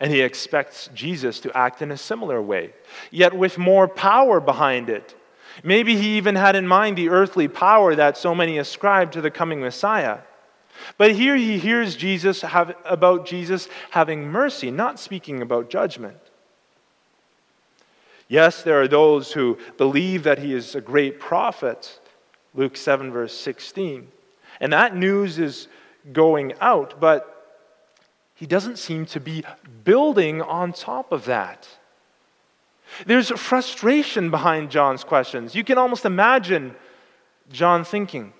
And 0.00 0.10
he 0.10 0.20
expects 0.20 0.90
Jesus 0.94 1.40
to 1.40 1.56
act 1.56 1.80
in 1.80 1.90
a 1.90 1.96
similar 1.96 2.42
way, 2.42 2.74
yet 3.10 3.34
with 3.34 3.58
more 3.58 3.86
power 3.86 4.40
behind 4.40 4.90
it. 4.90 5.14
Maybe 5.62 5.96
he 5.96 6.16
even 6.16 6.34
had 6.34 6.56
in 6.56 6.66
mind 6.66 6.98
the 6.98 7.10
earthly 7.10 7.46
power 7.46 7.94
that 7.94 8.16
so 8.16 8.34
many 8.34 8.58
ascribe 8.58 9.12
to 9.12 9.20
the 9.20 9.30
coming 9.30 9.60
Messiah. 9.60 10.18
But 10.98 11.12
here 11.12 11.36
he 11.36 11.58
hears 11.58 11.94
Jesus 11.94 12.42
have, 12.42 12.76
about 12.84 13.26
Jesus 13.26 13.68
having 13.90 14.30
mercy, 14.30 14.70
not 14.70 14.98
speaking 14.98 15.42
about 15.42 15.70
judgment. 15.70 16.18
Yes, 18.28 18.62
there 18.62 18.80
are 18.80 18.88
those 18.88 19.32
who 19.32 19.58
believe 19.76 20.24
that 20.24 20.38
he 20.38 20.54
is 20.54 20.74
a 20.74 20.80
great 20.80 21.20
prophet, 21.20 22.00
Luke 22.54 22.76
7, 22.76 23.12
verse 23.12 23.36
16. 23.36 24.08
And 24.60 24.72
that 24.72 24.96
news 24.96 25.38
is 25.38 25.68
going 26.12 26.54
out, 26.60 27.00
but 27.00 27.33
he 28.34 28.46
doesn't 28.46 28.78
seem 28.78 29.06
to 29.06 29.20
be 29.20 29.44
building 29.84 30.42
on 30.42 30.72
top 30.72 31.12
of 31.12 31.24
that. 31.26 31.68
There's 33.06 33.30
frustration 33.30 34.30
behind 34.30 34.70
John's 34.70 35.04
questions. 35.04 35.54
You 35.54 35.64
can 35.64 35.78
almost 35.78 36.04
imagine 36.04 36.74
John 37.50 37.84
thinking, 37.84 38.32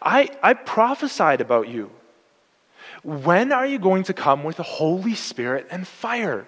I, 0.00 0.30
I 0.42 0.54
prophesied 0.54 1.40
about 1.40 1.68
you. 1.68 1.90
When 3.02 3.52
are 3.52 3.66
you 3.66 3.78
going 3.78 4.04
to 4.04 4.14
come 4.14 4.42
with 4.44 4.56
the 4.56 4.62
Holy 4.62 5.14
Spirit 5.14 5.66
and 5.70 5.86
fire? 5.86 6.46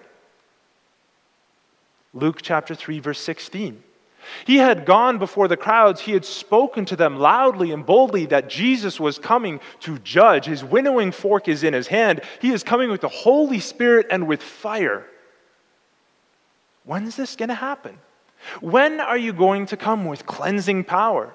Luke 2.13 2.41
chapter 2.41 2.75
3, 2.75 2.99
verse 2.99 3.19
16. 3.19 3.83
He 4.45 4.57
had 4.57 4.85
gone 4.85 5.17
before 5.17 5.47
the 5.47 5.57
crowds. 5.57 6.01
He 6.01 6.11
had 6.11 6.25
spoken 6.25 6.85
to 6.85 6.95
them 6.95 7.17
loudly 7.17 7.71
and 7.71 7.85
boldly 7.85 8.25
that 8.27 8.49
Jesus 8.49 8.99
was 8.99 9.17
coming 9.17 9.59
to 9.81 9.97
judge. 9.99 10.45
His 10.45 10.63
winnowing 10.63 11.11
fork 11.11 11.47
is 11.47 11.63
in 11.63 11.73
his 11.73 11.87
hand. 11.87 12.21
He 12.41 12.51
is 12.51 12.63
coming 12.63 12.89
with 12.89 13.01
the 13.01 13.07
Holy 13.07 13.59
Spirit 13.59 14.07
and 14.11 14.27
with 14.27 14.41
fire. 14.41 15.05
When 16.83 17.05
is 17.05 17.15
this 17.15 17.35
going 17.35 17.49
to 17.49 17.55
happen? 17.55 17.97
When 18.61 18.99
are 18.99 19.17
you 19.17 19.33
going 19.33 19.65
to 19.67 19.77
come 19.77 20.05
with 20.05 20.25
cleansing 20.25 20.85
power? 20.85 21.33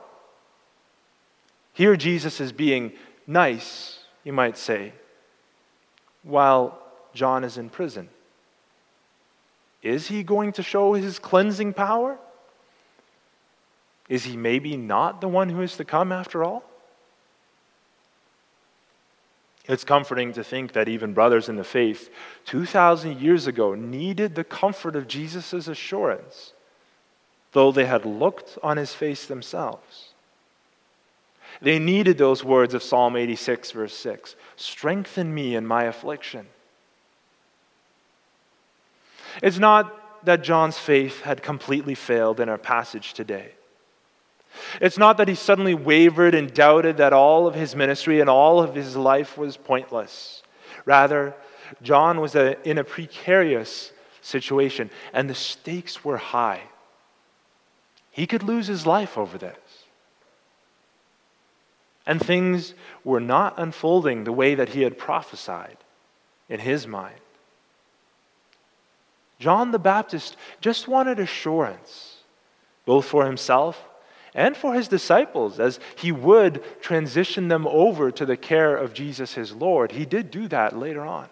Here, 1.72 1.96
Jesus 1.96 2.40
is 2.40 2.52
being 2.52 2.92
nice, 3.26 3.98
you 4.22 4.32
might 4.32 4.56
say, 4.56 4.92
while 6.22 6.78
John 7.14 7.44
is 7.44 7.58
in 7.58 7.68
prison. 7.68 8.08
Is 9.82 10.06
he 10.06 10.22
going 10.22 10.52
to 10.52 10.62
show 10.62 10.94
his 10.94 11.18
cleansing 11.18 11.74
power? 11.74 12.18
Is 14.08 14.24
he 14.24 14.36
maybe 14.36 14.76
not 14.76 15.20
the 15.20 15.28
one 15.28 15.48
who 15.48 15.62
is 15.62 15.76
to 15.76 15.84
come 15.84 16.12
after 16.12 16.44
all? 16.44 16.64
It's 19.66 19.84
comforting 19.84 20.34
to 20.34 20.44
think 20.44 20.72
that 20.72 20.88
even 20.88 21.14
brothers 21.14 21.48
in 21.48 21.56
the 21.56 21.64
faith 21.64 22.10
2,000 22.44 23.18
years 23.20 23.46
ago 23.46 23.74
needed 23.74 24.34
the 24.34 24.44
comfort 24.44 24.94
of 24.94 25.08
Jesus' 25.08 25.68
assurance, 25.68 26.52
though 27.52 27.72
they 27.72 27.86
had 27.86 28.04
looked 28.04 28.58
on 28.62 28.76
his 28.76 28.92
face 28.92 29.24
themselves. 29.26 30.10
They 31.62 31.78
needed 31.78 32.18
those 32.18 32.44
words 32.44 32.74
of 32.74 32.82
Psalm 32.82 33.16
86, 33.16 33.70
verse 33.70 33.94
6 33.94 34.36
Strengthen 34.56 35.34
me 35.34 35.54
in 35.54 35.66
my 35.66 35.84
affliction. 35.84 36.46
It's 39.42 39.58
not 39.58 40.26
that 40.26 40.42
John's 40.42 40.78
faith 40.78 41.22
had 41.22 41.42
completely 41.42 41.94
failed 41.94 42.38
in 42.38 42.48
our 42.48 42.58
passage 42.58 43.14
today. 43.14 43.52
It's 44.80 44.98
not 44.98 45.16
that 45.18 45.28
he 45.28 45.34
suddenly 45.34 45.74
wavered 45.74 46.34
and 46.34 46.52
doubted 46.52 46.96
that 46.98 47.12
all 47.12 47.46
of 47.46 47.54
his 47.54 47.74
ministry 47.74 48.20
and 48.20 48.28
all 48.28 48.60
of 48.60 48.74
his 48.74 48.96
life 48.96 49.38
was 49.38 49.56
pointless. 49.56 50.42
Rather, 50.84 51.34
John 51.82 52.20
was 52.20 52.34
a, 52.34 52.60
in 52.68 52.78
a 52.78 52.84
precarious 52.84 53.92
situation, 54.20 54.90
and 55.12 55.28
the 55.28 55.34
stakes 55.34 56.04
were 56.04 56.16
high. 56.16 56.62
He 58.10 58.26
could 58.26 58.42
lose 58.42 58.66
his 58.66 58.86
life 58.86 59.18
over 59.18 59.38
this. 59.38 59.56
And 62.06 62.20
things 62.20 62.74
were 63.02 63.20
not 63.20 63.54
unfolding 63.56 64.24
the 64.24 64.32
way 64.32 64.54
that 64.54 64.70
he 64.70 64.82
had 64.82 64.98
prophesied 64.98 65.78
in 66.48 66.60
his 66.60 66.86
mind. 66.86 67.16
John 69.38 69.72
the 69.72 69.78
Baptist 69.78 70.36
just 70.60 70.86
wanted 70.86 71.18
assurance, 71.18 72.18
both 72.84 73.06
for 73.06 73.26
himself 73.26 73.82
and 74.34 74.56
for 74.56 74.74
his 74.74 74.88
disciples 74.88 75.60
as 75.60 75.78
he 75.96 76.10
would 76.10 76.62
transition 76.82 77.48
them 77.48 77.66
over 77.68 78.10
to 78.10 78.26
the 78.26 78.36
care 78.36 78.76
of 78.76 78.92
Jesus 78.92 79.34
his 79.34 79.52
Lord. 79.52 79.92
He 79.92 80.04
did 80.04 80.30
do 80.30 80.48
that 80.48 80.76
later 80.76 81.02
on. 81.02 81.28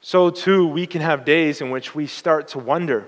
So, 0.00 0.30
too, 0.30 0.66
we 0.66 0.86
can 0.86 1.00
have 1.00 1.24
days 1.24 1.60
in 1.60 1.70
which 1.70 1.94
we 1.94 2.06
start 2.06 2.48
to 2.48 2.58
wonder. 2.58 3.06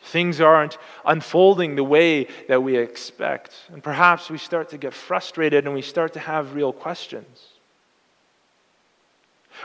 Things 0.00 0.40
aren't 0.40 0.78
unfolding 1.04 1.76
the 1.76 1.84
way 1.84 2.28
that 2.48 2.62
we 2.62 2.76
expect. 2.76 3.54
And 3.72 3.82
perhaps 3.82 4.30
we 4.30 4.38
start 4.38 4.70
to 4.70 4.78
get 4.78 4.94
frustrated 4.94 5.64
and 5.64 5.74
we 5.74 5.82
start 5.82 6.14
to 6.14 6.20
have 6.20 6.54
real 6.54 6.72
questions. 6.72 7.44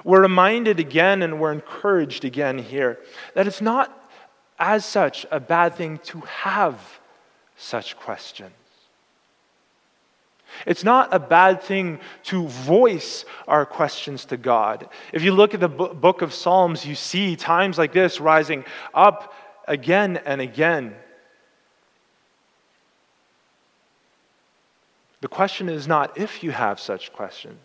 We're 0.04 0.22
reminded 0.22 0.80
again 0.80 1.22
and 1.22 1.40
we're 1.40 1.52
encouraged 1.52 2.26
again 2.26 2.58
here 2.58 3.00
that 3.36 3.48
it's 3.48 3.62
not 3.62 4.03
as 4.60 4.86
such, 4.86 5.26
a 5.32 5.40
bad 5.40 5.76
thing 5.76 5.98
to 6.06 6.22
have 6.22 6.80
such 7.58 7.98
questions. 7.98 8.52
It's 10.66 10.84
not 10.84 11.14
a 11.14 11.20
bad 11.20 11.62
thing 11.62 12.00
to 12.26 12.48
voice 12.48 13.26
our 13.48 13.66
questions 13.66 14.26
to 14.26 14.38
God. 14.38 14.88
If 15.12 15.24
you 15.24 15.32
look 15.32 15.54
at 15.54 15.60
the 15.60 15.68
book 15.68 16.22
of 16.22 16.34
Psalms, 16.34 16.86
you 16.86 16.96
see 16.96 17.36
times 17.36 17.78
like 17.78 17.94
this 17.94 18.20
rising 18.20 18.64
up 18.94 19.34
again 19.68 20.18
and 20.26 20.42
again. 20.42 20.96
The 25.22 25.28
question 25.28 25.70
is 25.70 25.88
not 25.88 26.18
if 26.18 26.44
you 26.44 26.52
have 26.52 26.80
such 26.80 27.14
questions. 27.14 27.60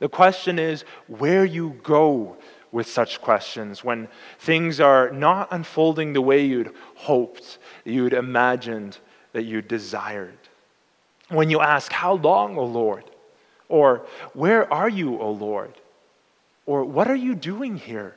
The 0.00 0.08
question 0.08 0.58
is 0.58 0.84
where 1.06 1.44
you 1.44 1.78
go 1.82 2.36
with 2.72 2.86
such 2.86 3.20
questions 3.20 3.82
when 3.82 4.08
things 4.38 4.80
are 4.80 5.10
not 5.10 5.48
unfolding 5.50 6.12
the 6.12 6.20
way 6.20 6.44
you'd 6.44 6.74
hoped, 6.94 7.58
you'd 7.84 8.12
imagined, 8.12 8.98
that 9.32 9.44
you 9.44 9.62
desired. 9.62 10.38
When 11.28 11.50
you 11.50 11.60
ask, 11.60 11.92
How 11.92 12.14
long, 12.14 12.56
O 12.56 12.64
Lord? 12.64 13.04
Or, 13.68 14.06
Where 14.32 14.72
are 14.72 14.88
you, 14.88 15.18
O 15.18 15.30
Lord? 15.30 15.74
Or, 16.66 16.84
What 16.84 17.08
are 17.08 17.16
you 17.16 17.34
doing 17.34 17.76
here? 17.76 18.16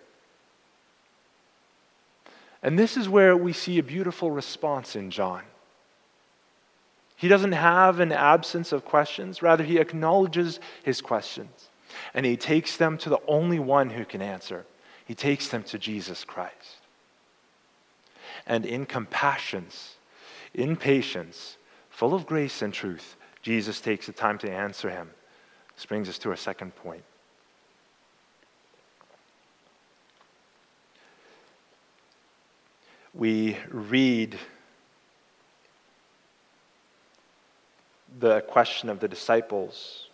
And 2.64 2.78
this 2.78 2.96
is 2.96 3.10
where 3.10 3.36
we 3.36 3.54
see 3.54 3.80
a 3.80 3.84
beautiful 3.84 4.30
response 4.32 4.96
in 4.96 5.10
John. 5.12 5.42
He 7.16 7.28
doesn't 7.28 7.54
have 7.54 8.00
an 8.00 8.12
absence 8.12 8.72
of 8.72 8.86
questions, 8.86 9.42
rather, 9.42 9.64
he 9.64 9.78
acknowledges 9.78 10.60
his 10.84 11.02
questions 11.02 11.71
and 12.14 12.26
he 12.26 12.38
takes 12.38 12.78
them 12.78 12.98
to 13.00 13.10
the 13.10 13.22
only 13.28 13.60
one 13.60 13.90
who 13.90 14.06
can 14.06 14.22
answer. 14.22 14.66
He 15.06 15.16
takes 15.16 15.48
them 15.50 15.64
to 15.64 15.78
Jesus 15.78 16.24
Christ. 16.24 16.78
And 18.46 18.66
in 18.66 18.86
compassions, 18.86 19.96
in 20.54 20.76
patience, 20.76 21.58
full 21.90 22.14
of 22.14 22.26
grace 22.26 22.62
and 22.62 22.74
truth, 22.74 23.16
Jesus 23.42 23.82
takes 23.82 24.06
the 24.06 24.14
time 24.14 24.38
to 24.40 24.52
answer 24.52 24.90
him. 24.90 25.10
This 25.76 25.86
brings 25.86 26.08
us 26.10 26.18
to 26.20 26.30
our 26.30 26.36
second 26.36 26.76
point. 26.76 27.04
We 33.14 33.58
read 33.70 34.40
the 38.20 38.42
question 38.42 38.90
of 38.90 39.00
the 39.00 39.08
disciples 39.08 40.08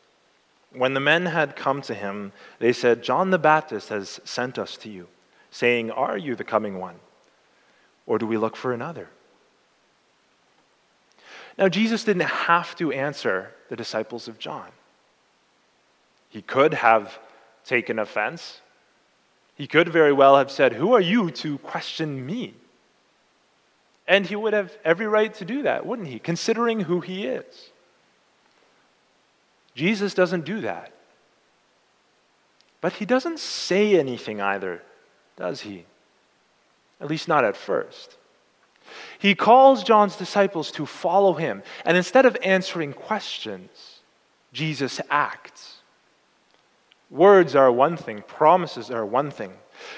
when 0.78 0.94
the 0.94 1.00
men 1.00 1.26
had 1.26 1.56
come 1.56 1.82
to 1.84 1.94
him, 1.94 2.32
they 2.60 2.74
said, 2.74 3.04
John 3.04 3.30
the 3.32 3.38
Baptist 3.38 3.90
has 3.90 4.20
sent 4.24 4.58
us 4.58 4.78
to 4.78 4.90
you, 4.90 5.08
saying, 5.52 5.92
Are 5.92 6.18
you 6.18 6.36
the 6.36 6.44
coming 6.44 6.80
one? 6.80 6.96
Or 8.06 8.18
do 8.18 8.26
we 8.26 8.38
look 8.38 8.56
for 8.56 8.74
another? 8.74 9.10
Now, 11.58 11.68
Jesus 11.70 12.04
didn't 12.04 12.22
have 12.24 12.76
to 12.76 12.92
answer 12.92 13.52
the 13.70 13.76
disciples 13.76 14.28
of 14.28 14.38
John. 14.38 14.70
He 16.30 16.42
could 16.42 16.74
have 16.76 17.18
taken 17.66 18.00
offense. 18.00 18.62
He 19.56 19.66
could 19.66 19.90
very 19.90 20.14
well 20.14 20.38
have 20.38 20.52
said, 20.52 20.74
Who 20.74 20.94
are 20.94 21.02
you 21.02 21.32
to 21.32 21.58
question 21.60 22.26
me? 22.26 22.54
And 24.08 24.26
he 24.26 24.36
would 24.36 24.54
have 24.54 24.78
every 24.86 25.08
right 25.08 25.34
to 25.36 25.46
do 25.46 25.64
that, 25.64 25.86
wouldn't 25.86 26.08
he? 26.08 26.20
Considering 26.20 26.82
who 26.82 27.02
he 27.02 27.26
is. 27.26 27.72
Jesus 29.78 30.16
doesn't 30.16 30.44
do 30.44 30.62
that. 30.62 30.92
But 32.82 32.94
he 32.94 33.06
doesn't 33.06 33.40
say 33.40 33.98
anything 34.00 34.42
either, 34.42 34.82
does 35.38 35.62
he? 35.62 35.86
At 37.00 37.10
least 37.10 37.28
not 37.28 37.46
at 37.46 37.56
first. 37.56 38.18
He 39.20 39.36
calls 39.36 39.84
John's 39.84 40.16
disciples 40.16 40.72
to 40.72 40.88
follow 40.88 41.34
him, 41.34 41.62
and 41.86 41.96
instead 41.96 42.26
of 42.26 42.36
answering 42.42 42.92
questions, 42.92 44.00
Jesus 44.52 45.00
acts. 45.12 45.78
Words 47.12 47.56
are 47.56 47.72
one 47.72 47.98
thing, 47.98 48.24
promises 48.26 48.90
are 48.90 49.06
one 49.06 49.30
thing. 49.30 49.54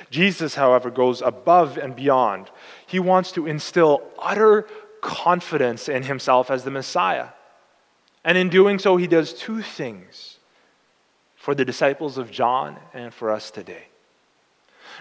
Jesus, 0.10 0.56
however, 0.56 0.90
goes 0.90 1.22
above 1.22 1.78
and 1.78 1.96
beyond. 1.96 2.52
He 2.86 3.00
wants 3.00 3.32
to 3.32 3.48
instill 3.48 4.04
utter 4.20 4.68
confidence 5.00 5.88
in 5.88 6.04
himself 6.04 6.52
as 6.52 6.66
the 6.66 6.72
Messiah. 6.72 7.30
And 8.24 8.38
in 8.38 8.50
doing 8.50 8.80
so, 8.80 8.98
he 8.98 9.08
does 9.08 9.34
two 9.34 9.62
things 9.62 10.38
for 11.36 11.56
the 11.56 11.66
disciples 11.66 12.18
of 12.18 12.32
John 12.32 12.78
and 12.94 13.14
for 13.14 13.32
us 13.32 13.50
today. 13.50 13.86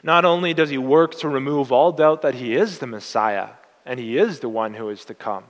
Not 0.02 0.24
only 0.24 0.54
does 0.54 0.70
he 0.70 0.78
work 0.78 1.16
to 1.16 1.28
remove 1.28 1.72
all 1.72 1.90
doubt 1.92 2.22
that 2.22 2.34
he 2.34 2.54
is 2.54 2.78
the 2.78 2.86
Messiah 2.86 3.50
and 3.84 3.98
he 3.98 4.16
is 4.16 4.40
the 4.40 4.48
one 4.48 4.74
who 4.74 4.88
is 4.90 5.04
to 5.06 5.14
come, 5.14 5.44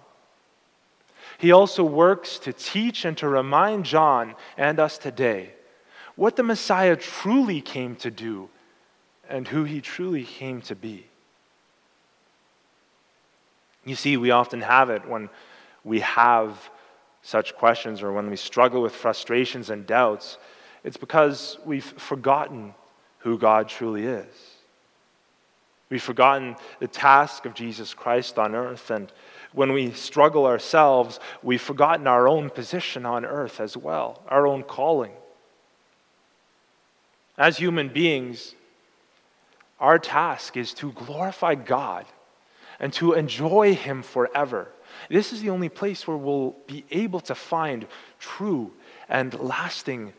He 1.39 1.53
also 1.53 1.85
works 1.85 2.39
to 2.41 2.53
teach 2.53 3.05
and 3.05 3.17
to 3.19 3.29
remind 3.29 3.85
John 3.85 4.35
and 4.57 4.81
us 4.81 4.99
today 4.99 5.53
what 6.17 6.35
the 6.35 6.43
Messiah 6.43 6.97
truly 6.97 7.61
came 7.61 7.95
to 7.97 8.11
do 8.11 8.49
and 9.29 9.47
who 9.47 9.65
he 9.65 9.81
truly 9.81 10.25
came 10.25 10.63
to 10.63 10.75
be. 10.75 11.07
You 13.85 13.95
see, 13.95 14.17
we 14.17 14.31
often 14.31 14.63
have 14.63 14.91
it 14.91 15.07
when 15.07 15.29
we 15.85 16.01
have 16.01 16.71
such 17.29 17.55
questions 17.55 18.03
or 18.03 18.11
when 18.11 18.31
we 18.31 18.37
struggle 18.37 18.81
with 18.81 18.95
frustrations 18.95 19.69
and 19.69 19.87
doubts. 19.87 20.39
It's 20.83 20.97
because 20.97 21.59
we've 21.63 21.85
forgotten 21.85 22.73
who 23.19 23.37
God 23.37 23.69
truly 23.69 24.07
is. 24.07 24.35
We've 25.91 26.03
forgotten 26.03 26.57
the 26.81 26.89
task 26.89 27.45
of 27.45 27.53
Jesus 27.53 27.93
Christ 27.93 28.39
on 28.39 28.55
earth, 28.55 28.91
and 28.91 29.13
when 29.53 29.73
we 29.75 29.93
struggle 29.93 30.47
ourselves, 30.47 31.21
we've 31.43 31.61
forgotten 31.61 32.07
our 32.07 32.27
own 32.27 32.49
position 32.49 33.05
on 33.05 33.27
earth 33.27 33.61
as 33.61 33.77
well, 33.77 34.23
our 34.29 34.47
own 34.47 34.63
calling. 34.63 35.13
As 37.37 37.59
human 37.59 37.91
beings, 37.91 38.55
our 39.81 39.99
task 39.99 40.57
is 40.57 40.73
to 40.75 40.93
glorify 40.93 41.57
God 41.57 42.07
and 42.81 42.91
to 42.95 43.13
enjoy 43.13 43.75
Him 43.75 44.03
forever. 44.03 44.69
This 45.09 45.33
is 45.33 45.41
the 45.41 45.51
only 45.51 45.69
place 45.69 46.07
where 46.07 46.17
we'll 46.17 46.57
be 46.67 46.85
able 46.91 47.21
to 47.21 47.35
find 47.35 47.87
true 48.19 48.73
and 49.09 49.33
lasting 49.39 50.13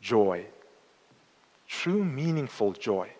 joy, 0.00 0.46
true, 1.68 2.04
meaningful 2.04 2.72
joy. 2.72 3.10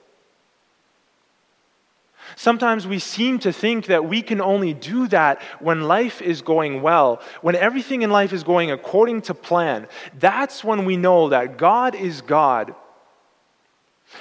Sometimes 2.36 2.86
we 2.86 2.98
seem 2.98 3.38
to 3.40 3.52
think 3.52 3.86
that 3.86 4.06
we 4.06 4.22
can 4.22 4.40
only 4.40 4.72
do 4.74 5.06
that 5.08 5.42
when 5.60 5.82
life 5.82 6.22
is 6.22 6.42
going 6.42 6.82
well, 6.82 7.20
when 7.42 7.54
everything 7.54 8.02
in 8.02 8.10
life 8.10 8.32
is 8.32 8.42
going 8.42 8.70
according 8.70 9.22
to 9.22 9.34
plan. 9.34 9.86
That's 10.18 10.64
when 10.64 10.84
we 10.84 10.96
know 10.96 11.28
that 11.28 11.58
God 11.58 11.94
is 11.94 12.22
God. 12.22 12.74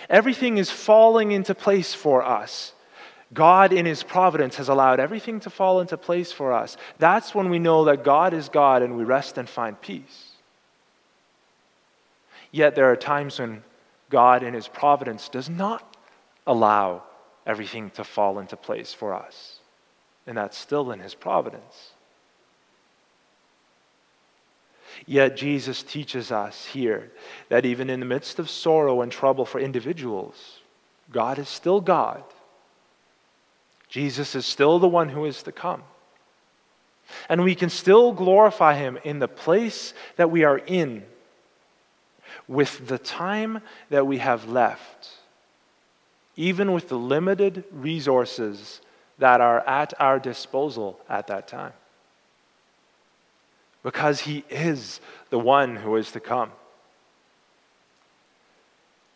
Everything 0.10 0.58
is 0.58 0.70
falling 0.70 1.32
into 1.32 1.56
place 1.56 1.94
for 1.94 2.24
us. 2.24 2.74
God, 3.34 3.74
in 3.74 3.86
His 3.86 4.04
providence, 4.04 4.58
has 4.58 4.70
allowed 4.70 5.00
everything 5.00 5.40
to 5.42 5.50
fall 5.50 5.80
into 5.80 5.98
place 5.98 6.32
for 6.32 6.54
us. 6.54 6.78
That's 7.00 7.34
when 7.34 7.50
we 7.50 7.60
know 7.60 7.86
that 7.86 8.04
God 8.04 8.34
is 8.34 8.50
God 8.50 8.82
and 8.82 8.98
we 8.98 9.04
rest 9.04 9.38
and 9.38 9.48
find 9.48 9.80
peace. 9.80 10.32
Yet 12.52 12.76
there 12.76 12.92
are 12.92 12.96
times 12.96 13.40
when 13.40 13.64
God, 14.10 14.44
in 14.44 14.54
His 14.54 14.68
providence, 14.68 15.30
does 15.30 15.50
not 15.50 15.98
allow 16.46 17.04
everything 17.46 17.90
to 17.92 18.04
fall 18.04 18.40
into 18.40 18.56
place 18.56 18.94
for 18.94 19.14
us. 19.14 19.60
And 20.28 20.38
that's 20.38 20.58
still 20.58 20.92
in 20.92 21.00
His 21.00 21.16
providence. 21.16 21.92
Yet 25.06 25.36
Jesus 25.36 25.82
teaches 25.82 26.32
us 26.32 26.66
here 26.66 27.12
that 27.50 27.66
even 27.66 27.90
in 27.90 28.00
the 28.00 28.06
midst 28.06 28.38
of 28.38 28.50
sorrow 28.50 29.02
and 29.02 29.12
trouble 29.12 29.46
for 29.46 29.60
individuals, 29.60 30.60
God 31.12 31.40
is 31.40 31.50
still 31.50 31.82
God. 31.82 32.24
Jesus 33.94 34.34
is 34.34 34.48
still 34.48 34.80
the 34.80 34.88
one 34.88 35.08
who 35.08 35.26
is 35.26 35.44
to 35.44 35.52
come. 35.52 35.84
And 37.30 37.44
we 37.44 37.54
can 37.54 37.70
still 37.70 38.12
glorify 38.12 38.74
Him 38.74 38.98
in 39.04 39.20
the 39.20 39.28
place 39.28 39.94
that 40.16 40.32
we 40.32 40.44
are 40.44 40.58
in 40.58 41.04
with 42.48 42.88
the 42.88 42.98
time 42.98 43.62
that 43.92 44.08
we 44.08 44.18
have 44.18 44.50
left 44.50 45.12
even 46.36 46.72
with 46.74 46.90
the 46.90 46.98
limited 46.98 47.64
resources 47.72 48.82
that 49.20 49.42
are 49.42 49.60
at 49.68 49.94
our 50.00 50.18
disposal 50.18 51.00
at 51.08 51.28
that 51.28 51.48
time. 51.48 51.74
Because 53.84 54.22
He 54.22 54.44
is 54.50 55.00
the 55.30 55.38
one 55.38 55.76
who 55.76 55.96
is 55.98 56.12
to 56.14 56.20
come. 56.20 56.52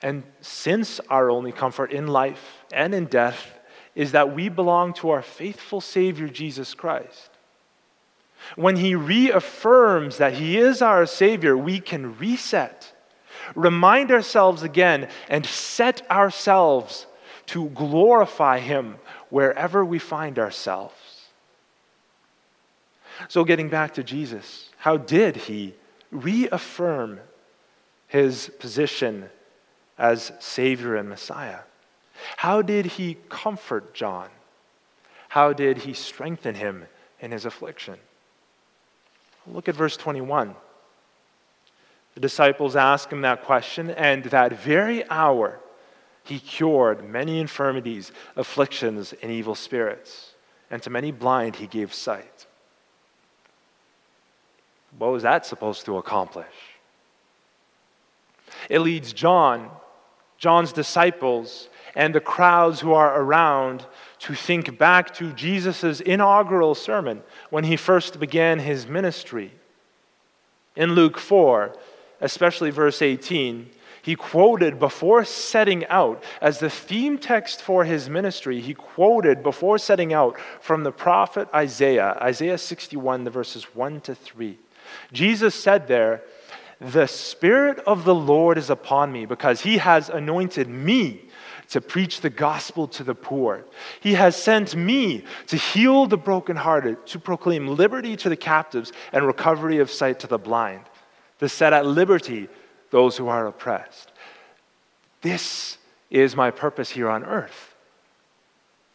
And 0.03 0.21
since 0.41 0.99
our 1.09 1.31
only 1.31 1.51
comfort 1.51 1.91
in 1.91 2.05
life 2.05 2.63
and 2.71 2.93
in 2.93 3.05
death 3.05 3.56
is 3.97 4.13
that 4.13 4.33
we 4.33 4.47
belong 4.47 4.93
to 4.93 5.09
our 5.09 5.21
faithful 5.21 5.81
Savior 5.81 6.29
Jesus 6.29 6.73
Christ, 6.73 7.31
when 8.55 8.77
He 8.77 8.95
reaffirms 8.95 10.17
that 10.17 10.35
He 10.35 10.57
is 10.57 10.81
our 10.81 11.05
Savior, 11.05 11.57
we 11.57 11.81
can 11.81 12.17
reset 12.17 12.93
remind 13.55 14.11
ourselves 14.11 14.63
again, 14.63 15.07
and 15.29 15.45
set 15.45 16.09
ourselves 16.09 17.05
to 17.47 17.69
glorify 17.69 18.59
Him 18.59 18.97
wherever 19.29 19.83
we 19.83 19.99
find 19.99 20.39
ourselves. 20.39 20.93
So, 23.27 23.43
getting 23.43 23.69
back 23.69 23.93
to 23.95 24.03
Jesus, 24.03 24.69
how 24.77 24.97
did 24.97 25.35
He 25.35 25.73
reaffirm 26.11 27.19
His 28.07 28.51
position 28.59 29.29
as 29.97 30.31
Savior 30.39 30.95
and 30.95 31.09
Messiah? 31.09 31.59
How 32.37 32.61
did 32.61 32.85
He 32.85 33.17
comfort 33.29 33.93
John? 33.93 34.29
How 35.29 35.53
did 35.53 35.79
He 35.79 35.93
strengthen 35.93 36.55
him 36.55 36.85
in 37.19 37.31
his 37.31 37.45
affliction? 37.45 37.97
Look 39.45 39.69
at 39.69 39.75
verse 39.75 39.97
21. 39.97 40.55
The 42.15 42.19
disciples 42.19 42.75
ask 42.75 43.11
him 43.11 43.21
that 43.21 43.43
question, 43.43 43.91
and 43.91 44.23
that 44.25 44.53
very 44.53 45.07
hour 45.09 45.59
he 46.23 46.39
cured 46.39 47.07
many 47.07 47.39
infirmities, 47.39 48.11
afflictions, 48.35 49.13
and 49.21 49.31
evil 49.31 49.55
spirits, 49.55 50.33
and 50.69 50.83
to 50.83 50.89
many 50.89 51.11
blind 51.11 51.55
he 51.55 51.67
gave 51.67 51.93
sight. 51.93 52.47
What 54.97 55.11
was 55.11 55.23
that 55.23 55.45
supposed 55.45 55.85
to 55.85 55.97
accomplish? 55.97 56.45
It 58.69 58.79
leads 58.79 59.13
John, 59.13 59.69
John's 60.37 60.73
disciples, 60.73 61.69
and 61.97 62.13
the 62.13 62.21
crowds 62.21 62.79
who 62.79 62.93
are 62.93 63.19
around 63.19 63.83
to 64.19 64.35
think 64.35 64.77
back 64.77 65.15
to 65.15 65.33
Jesus' 65.33 65.99
inaugural 65.99 66.75
sermon 66.75 67.23
when 67.49 67.63
he 67.63 67.75
first 67.75 68.19
began 68.19 68.59
his 68.59 68.85
ministry. 68.85 69.51
In 70.75 70.93
Luke 70.93 71.17
4, 71.17 71.75
especially 72.21 72.69
verse 72.69 73.01
18, 73.01 73.71
he 74.03 74.15
quoted 74.15 74.77
before 74.77 75.25
setting 75.25 75.87
out, 75.87 76.23
as 76.39 76.59
the 76.59 76.69
theme 76.69 77.17
text 77.17 77.63
for 77.63 77.83
his 77.83 78.11
ministry, 78.11 78.61
he 78.61 78.75
quoted 78.75 79.41
before 79.41 79.79
setting 79.79 80.13
out 80.13 80.39
from 80.61 80.83
the 80.83 80.91
prophet 80.91 81.49
Isaiah, 81.51 82.15
Isaiah 82.21 82.59
61, 82.59 83.23
the 83.23 83.31
verses 83.31 83.63
1 83.75 84.01
to 84.01 84.13
3. 84.13 84.55
Jesus 85.11 85.55
said 85.55 85.87
there, 85.87 86.21
The 86.79 87.07
Spirit 87.07 87.79
of 87.79 88.03
the 88.03 88.15
Lord 88.15 88.59
is 88.59 88.69
upon 88.69 89.11
me 89.11 89.25
because 89.25 89.61
he 89.61 89.79
has 89.79 90.09
anointed 90.09 90.69
me 90.69 91.26
to 91.69 91.81
preach 91.81 92.21
the 92.21 92.29
gospel 92.29 92.87
to 92.87 93.03
the 93.03 93.15
poor. 93.15 93.65
He 93.99 94.13
has 94.13 94.41
sent 94.41 94.75
me 94.75 95.23
to 95.47 95.57
heal 95.57 96.05
the 96.05 96.17
brokenhearted, 96.17 97.05
to 97.07 97.19
proclaim 97.19 97.67
liberty 97.67 98.15
to 98.17 98.29
the 98.29 98.37
captives 98.37 98.93
and 99.11 99.27
recovery 99.27 99.79
of 99.79 99.91
sight 99.91 100.19
to 100.21 100.27
the 100.27 100.37
blind 100.37 100.85
to 101.39 101.49
set 101.49 101.73
at 101.73 101.85
liberty 101.85 102.47
those 102.89 103.17
who 103.17 103.27
are 103.27 103.47
oppressed. 103.47 104.11
This 105.21 105.77
is 106.09 106.35
my 106.35 106.51
purpose 106.51 106.89
here 106.89 107.09
on 107.09 107.23
earth, 107.23 107.75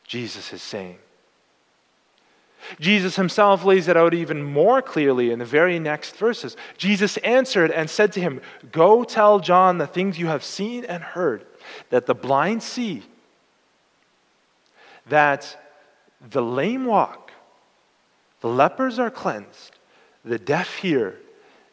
Jesus 0.06 0.52
is 0.52 0.62
saying. 0.62 0.98
Jesus 2.78 3.16
himself 3.16 3.64
lays 3.64 3.88
it 3.88 3.96
out 3.96 4.14
even 4.14 4.42
more 4.42 4.80
clearly 4.80 5.32
in 5.32 5.40
the 5.40 5.44
very 5.44 5.80
next 5.80 6.16
verses. 6.16 6.56
Jesus 6.78 7.16
answered 7.18 7.72
and 7.72 7.90
said 7.90 8.12
to 8.12 8.20
him, 8.20 8.40
Go 8.70 9.02
tell 9.02 9.40
John 9.40 9.78
the 9.78 9.86
things 9.86 10.18
you 10.18 10.28
have 10.28 10.44
seen 10.44 10.84
and 10.84 11.02
heard, 11.02 11.44
that 11.90 12.06
the 12.06 12.14
blind 12.14 12.62
see, 12.62 13.02
that 15.08 15.56
the 16.30 16.42
lame 16.42 16.84
walk, 16.84 17.32
the 18.40 18.48
lepers 18.48 18.98
are 18.98 19.10
cleansed, 19.10 19.72
the 20.24 20.38
deaf 20.38 20.76
hear, 20.76 21.16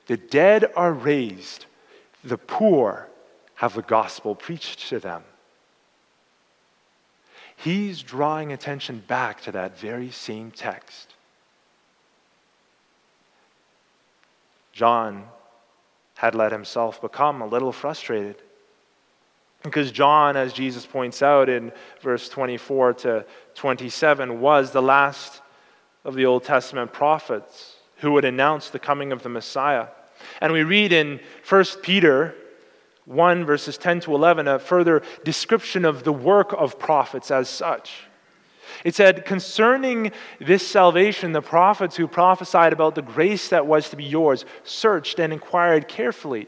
the 0.07 0.17
dead 0.17 0.65
are 0.75 0.93
raised, 0.93 1.65
the 2.23 2.37
poor 2.37 3.07
have 3.55 3.75
the 3.75 3.81
gospel 3.81 4.35
preached 4.35 4.87
to 4.89 4.99
them. 4.99 5.23
He's 7.55 8.01
drawing 8.01 8.53
attention 8.53 9.03
back 9.05 9.41
to 9.41 9.51
that 9.51 9.77
very 9.77 10.11
same 10.11 10.49
text. 10.49 11.13
John 14.71 15.25
had 16.15 16.35
let 16.35 16.53
himself 16.53 17.01
become 17.01 17.41
a 17.41 17.45
little 17.45 17.73
frustrated. 17.73 18.37
Because 19.63 19.91
John, 19.91 20.37
as 20.37 20.53
Jesus 20.53 20.85
points 20.85 21.21
out 21.21 21.49
in 21.49 21.71
verse 22.01 22.29
24 22.29 22.93
to 22.93 23.25
27, 23.55 24.39
was 24.39 24.71
the 24.71 24.81
last 24.81 25.41
of 26.05 26.15
the 26.15 26.25
Old 26.25 26.43
Testament 26.43 26.93
prophets 26.93 27.75
who 27.97 28.11
would 28.13 28.25
announce 28.25 28.69
the 28.69 28.79
coming 28.79 29.11
of 29.11 29.21
the 29.21 29.29
Messiah. 29.29 29.87
And 30.41 30.53
we 30.53 30.63
read 30.63 30.93
in 30.93 31.19
1 31.47 31.65
Peter 31.81 32.35
1, 33.05 33.45
verses 33.45 33.77
10 33.77 34.01
to 34.01 34.15
11, 34.15 34.47
a 34.47 34.59
further 34.59 35.01
description 35.23 35.83
of 35.83 36.03
the 36.03 36.13
work 36.13 36.53
of 36.53 36.79
prophets 36.79 37.31
as 37.31 37.49
such. 37.49 38.03
It 38.83 38.95
said, 38.95 39.25
Concerning 39.25 40.11
this 40.39 40.65
salvation, 40.65 41.31
the 41.31 41.41
prophets 41.41 41.95
who 41.95 42.07
prophesied 42.07 42.71
about 42.71 42.95
the 42.95 43.01
grace 43.01 43.49
that 43.49 43.65
was 43.65 43.89
to 43.89 43.95
be 43.95 44.03
yours 44.03 44.45
searched 44.63 45.19
and 45.19 45.33
inquired 45.33 45.87
carefully, 45.87 46.47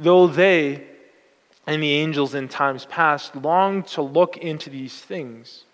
Though 0.00 0.28
they 0.28 0.82
and 1.66 1.82
the 1.82 1.92
angels 1.92 2.34
in 2.34 2.48
times 2.48 2.86
past 2.86 3.36
longed 3.36 3.86
to 3.88 4.00
look 4.00 4.38
into 4.38 4.70
these 4.70 4.98
things, 4.98 5.64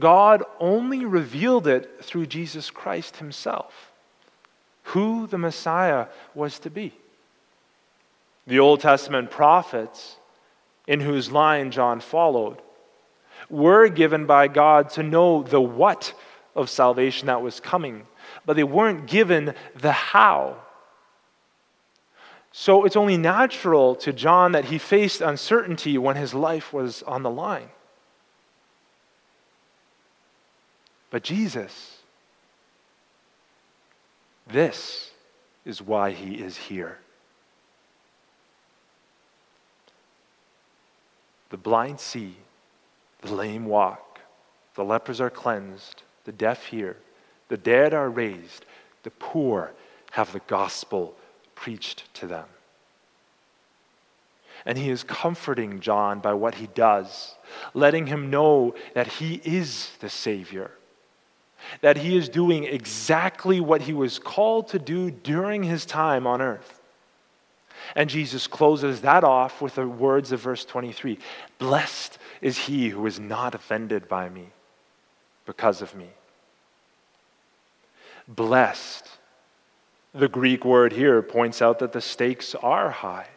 God 0.00 0.42
only 0.58 1.04
revealed 1.04 1.68
it 1.68 2.04
through 2.04 2.26
Jesus 2.26 2.70
Christ 2.70 3.18
himself, 3.18 3.92
who 4.82 5.28
the 5.28 5.38
Messiah 5.38 6.06
was 6.34 6.58
to 6.60 6.70
be. 6.70 6.92
The 8.48 8.58
Old 8.58 8.80
Testament 8.80 9.30
prophets, 9.30 10.16
in 10.88 10.98
whose 10.98 11.30
line 11.30 11.70
John 11.70 12.00
followed, 12.00 12.60
were 13.48 13.88
given 13.88 14.26
by 14.26 14.48
God 14.48 14.90
to 14.90 15.04
know 15.04 15.44
the 15.44 15.60
what 15.60 16.14
of 16.56 16.68
salvation 16.68 17.26
that 17.28 17.42
was 17.42 17.60
coming, 17.60 18.08
but 18.44 18.56
they 18.56 18.64
weren't 18.64 19.06
given 19.06 19.54
the 19.76 19.92
how. 19.92 20.56
So 22.58 22.86
it's 22.86 22.96
only 22.96 23.18
natural 23.18 23.94
to 23.96 24.14
John 24.14 24.52
that 24.52 24.64
he 24.64 24.78
faced 24.78 25.20
uncertainty 25.20 25.98
when 25.98 26.16
his 26.16 26.32
life 26.32 26.72
was 26.72 27.02
on 27.02 27.22
the 27.22 27.28
line. 27.28 27.68
But 31.10 31.22
Jesus, 31.22 31.98
this 34.46 35.10
is 35.66 35.82
why 35.82 36.12
he 36.12 36.36
is 36.36 36.56
here. 36.56 36.96
The 41.50 41.58
blind 41.58 42.00
see 42.00 42.36
the 43.20 43.34
lame 43.34 43.66
walk, 43.66 44.18
the 44.76 44.84
lepers 44.84 45.20
are 45.20 45.28
cleansed, 45.28 46.04
the 46.24 46.32
deaf 46.32 46.64
hear, 46.64 46.96
the 47.48 47.58
dead 47.58 47.92
are 47.92 48.08
raised, 48.08 48.64
the 49.02 49.10
poor 49.10 49.72
have 50.12 50.32
the 50.32 50.40
gospel 50.46 51.14
preached 51.56 52.12
to 52.14 52.28
them. 52.28 52.44
And 54.64 54.78
he 54.78 54.88
is 54.90 55.02
comforting 55.02 55.80
John 55.80 56.20
by 56.20 56.34
what 56.34 56.54
he 56.54 56.68
does, 56.68 57.34
letting 57.74 58.06
him 58.06 58.30
know 58.30 58.74
that 58.94 59.06
he 59.06 59.40
is 59.44 59.90
the 60.00 60.08
Savior, 60.08 60.70
that 61.80 61.96
he 61.96 62.16
is 62.16 62.28
doing 62.28 62.64
exactly 62.64 63.60
what 63.60 63.82
he 63.82 63.92
was 63.92 64.18
called 64.18 64.68
to 64.68 64.78
do 64.78 65.10
during 65.10 65.64
his 65.64 65.84
time 65.84 66.26
on 66.26 66.40
earth. 66.40 66.80
And 67.94 68.10
Jesus 68.10 68.46
closes 68.46 69.02
that 69.02 69.24
off 69.24 69.60
with 69.60 69.76
the 69.76 69.86
words 69.86 70.32
of 70.32 70.40
verse 70.40 70.64
23 70.64 71.18
Blessed 71.58 72.18
is 72.40 72.58
he 72.58 72.88
who 72.88 73.06
is 73.06 73.20
not 73.20 73.54
offended 73.54 74.08
by 74.08 74.28
me 74.28 74.46
because 75.44 75.82
of 75.82 75.94
me. 75.94 76.08
Blessed. 78.26 79.08
The 80.16 80.28
Greek 80.28 80.64
word 80.64 80.94
here 80.94 81.20
points 81.20 81.60
out 81.60 81.80
that 81.80 81.92
the 81.92 82.00
stakes 82.00 82.54
are 82.54 82.90
high. 82.90 83.28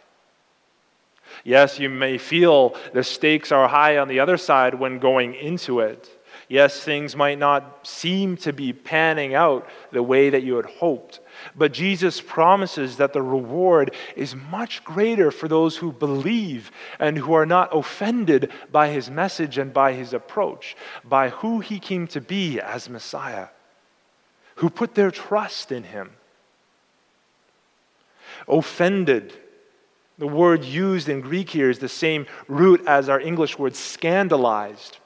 Yes, 1.44 1.78
you 1.78 1.90
may 1.90 2.18
feel 2.18 2.76
the 2.94 3.04
stakes 3.04 3.52
are 3.52 3.68
high 3.68 3.98
on 3.98 4.08
the 4.08 4.22
other 4.22 4.38
side 4.38 4.76
when 4.76 5.00
going 5.00 5.36
into 5.36 5.82
it. 5.82 6.10
Yes, 6.48 6.82
things 6.82 7.16
might 7.16 7.38
not 7.38 7.86
seem 7.86 8.38
to 8.38 8.54
be 8.54 8.74
panning 8.74 9.36
out 9.36 9.68
the 9.92 10.02
way 10.02 10.30
that 10.30 10.42
you 10.42 10.56
had 10.56 10.66
hoped. 10.66 11.20
But 11.56 11.74
Jesus 11.74 12.22
promises 12.22 12.98
that 12.98 13.14
the 13.14 13.22
reward 13.22 13.94
is 14.16 14.36
much 14.36 14.84
greater 14.84 15.32
for 15.32 15.48
those 15.48 15.78
who 15.78 15.92
believe 15.92 16.72
and 16.98 17.18
who 17.18 17.34
are 17.34 17.46
not 17.46 17.76
offended 17.76 18.52
by 18.72 18.88
his 18.88 19.12
message 19.12 19.58
and 19.58 19.74
by 19.74 19.94
his 19.94 20.14
approach, 20.14 20.76
by 21.04 21.30
who 21.30 21.60
he 21.60 21.78
came 21.78 22.08
to 22.08 22.22
be 22.22 22.60
as 22.60 22.90
Messiah, 22.90 23.50
who 24.56 24.70
put 24.70 24.96
their 24.96 25.12
trust 25.12 25.72
in 25.72 25.84
him. 25.84 26.12
Offended, 28.50 29.34
the 30.18 30.28
word 30.28 30.66
used 30.66 31.08
in 31.08 31.22
Greek 31.22 31.50
here 31.50 31.70
is 31.70 31.80
the 31.80 31.88
same 31.88 32.26
root 32.48 32.84
as 32.88 33.08
our 33.08 33.22
English 33.22 33.58
word 33.58 33.76
scandalized. 33.76 34.98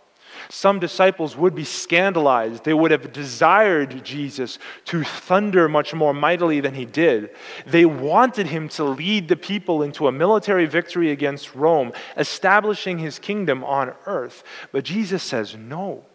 Some 0.50 0.80
disciples 0.80 1.38
would 1.38 1.56
be 1.56 1.64
scandalized. 1.64 2.64
They 2.64 2.74
would 2.74 2.92
have 2.92 3.14
desired 3.14 4.04
Jesus 4.04 4.60
to 4.86 5.04
thunder 5.04 5.70
much 5.70 5.94
more 5.94 6.14
mightily 6.14 6.60
than 6.60 6.74
he 6.74 6.86
did. 6.86 7.30
They 7.66 7.86
wanted 7.86 8.48
him 8.48 8.70
to 8.70 8.84
lead 8.84 9.28
the 9.28 9.36
people 9.36 9.84
into 9.84 10.08
a 10.08 10.12
military 10.12 10.66
victory 10.66 11.12
against 11.12 11.56
Rome, 11.56 11.94
establishing 12.18 12.98
his 12.98 13.20
kingdom 13.20 13.64
on 13.64 13.94
earth. 14.06 14.44
But 14.72 14.84
Jesus 14.84 15.24
says, 15.24 15.56
No. 15.56 16.06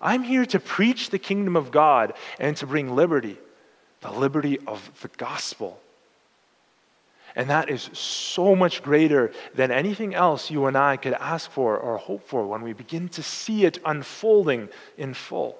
I'm 0.00 0.22
here 0.22 0.44
to 0.46 0.60
preach 0.60 1.10
the 1.10 1.18
kingdom 1.18 1.56
of 1.56 1.70
God 1.70 2.12
and 2.38 2.56
to 2.58 2.66
bring 2.66 2.94
liberty, 2.94 3.38
the 4.02 4.10
liberty 4.10 4.58
of 4.66 4.90
the 5.00 5.08
gospel. 5.08 5.80
And 7.36 7.50
that 7.50 7.68
is 7.68 7.90
so 7.92 8.54
much 8.54 8.82
greater 8.82 9.32
than 9.54 9.72
anything 9.72 10.14
else 10.14 10.50
you 10.50 10.66
and 10.66 10.76
I 10.76 10.96
could 10.96 11.14
ask 11.14 11.50
for 11.50 11.76
or 11.76 11.96
hope 11.96 12.26
for 12.28 12.46
when 12.46 12.62
we 12.62 12.72
begin 12.72 13.08
to 13.10 13.22
see 13.22 13.64
it 13.64 13.78
unfolding 13.84 14.68
in 14.96 15.14
full. 15.14 15.58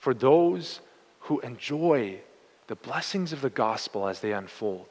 For 0.00 0.12
those 0.12 0.80
who 1.20 1.38
enjoy 1.40 2.18
the 2.66 2.74
blessings 2.74 3.32
of 3.32 3.40
the 3.40 3.50
gospel 3.50 4.08
as 4.08 4.18
they 4.18 4.32
unfold, 4.32 4.88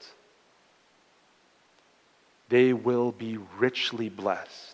they 2.48 2.72
will 2.72 3.12
be 3.12 3.38
richly 3.58 4.08
blessed. 4.08 4.71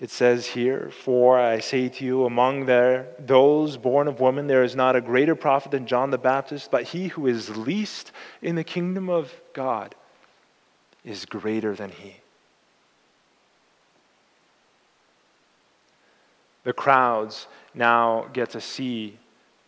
It 0.00 0.10
says 0.10 0.46
here, 0.46 0.90
For 0.90 1.38
I 1.38 1.60
say 1.60 1.90
to 1.90 2.04
you, 2.04 2.24
among 2.24 2.64
there, 2.64 3.08
those 3.18 3.76
born 3.76 4.08
of 4.08 4.18
woman, 4.18 4.46
there 4.46 4.64
is 4.64 4.74
not 4.74 4.96
a 4.96 5.00
greater 5.02 5.34
prophet 5.34 5.72
than 5.72 5.86
John 5.86 6.10
the 6.10 6.16
Baptist, 6.16 6.70
but 6.70 6.84
he 6.84 7.08
who 7.08 7.26
is 7.26 7.54
least 7.54 8.10
in 8.40 8.54
the 8.54 8.64
kingdom 8.64 9.10
of 9.10 9.30
God 9.52 9.94
is 11.04 11.26
greater 11.26 11.74
than 11.74 11.90
he. 11.90 12.16
The 16.64 16.72
crowds 16.72 17.46
now 17.74 18.26
get 18.32 18.50
to 18.50 18.60
see 18.60 19.18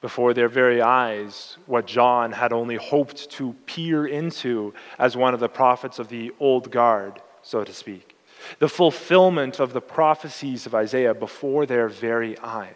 before 0.01 0.33
their 0.33 0.49
very 0.49 0.81
eyes 0.81 1.59
what 1.67 1.87
John 1.87 2.33
had 2.33 2.55
only 2.55 2.77
hoped 2.77 3.31
to 3.33 3.55
peer 3.67 4.07
into 4.07 4.73
as 4.99 5.15
one 5.15 5.35
of 5.35 5.41
the 5.41 5.49
prophets 5.49 5.99
of 5.99 6.09
the 6.09 6.33
old 6.41 6.71
guard, 6.71 7.21
so 7.43 7.65
to 7.65 7.73
speak 7.73 8.12
the 8.59 8.69
fulfillment 8.69 9.61
of 9.61 9.73
the 9.73 9.81
prophecies 9.81 10.67
of 10.67 10.75
Isaiah 10.75 11.15
before 11.15 11.67
their 11.67 11.89
very 11.89 12.39
eyes. 12.39 12.75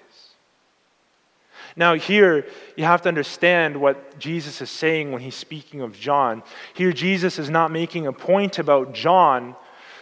Now, 1.77 1.95
here 1.95 2.47
you 2.77 2.85
have 2.85 3.03
to 3.03 3.09
understand 3.09 3.79
what 3.79 4.19
Jesus 4.19 4.63
is 4.63 4.71
saying 4.71 5.13
when 5.13 5.21
he's 5.21 5.35
speaking 5.35 5.83
of 5.83 5.99
John. 5.99 6.43
Here, 6.73 6.93
Jesus 6.93 7.39
is 7.39 7.51
not 7.51 7.71
making 7.71 8.07
a 8.07 8.13
point 8.13 8.59
about 8.59 8.95
John 8.95 9.57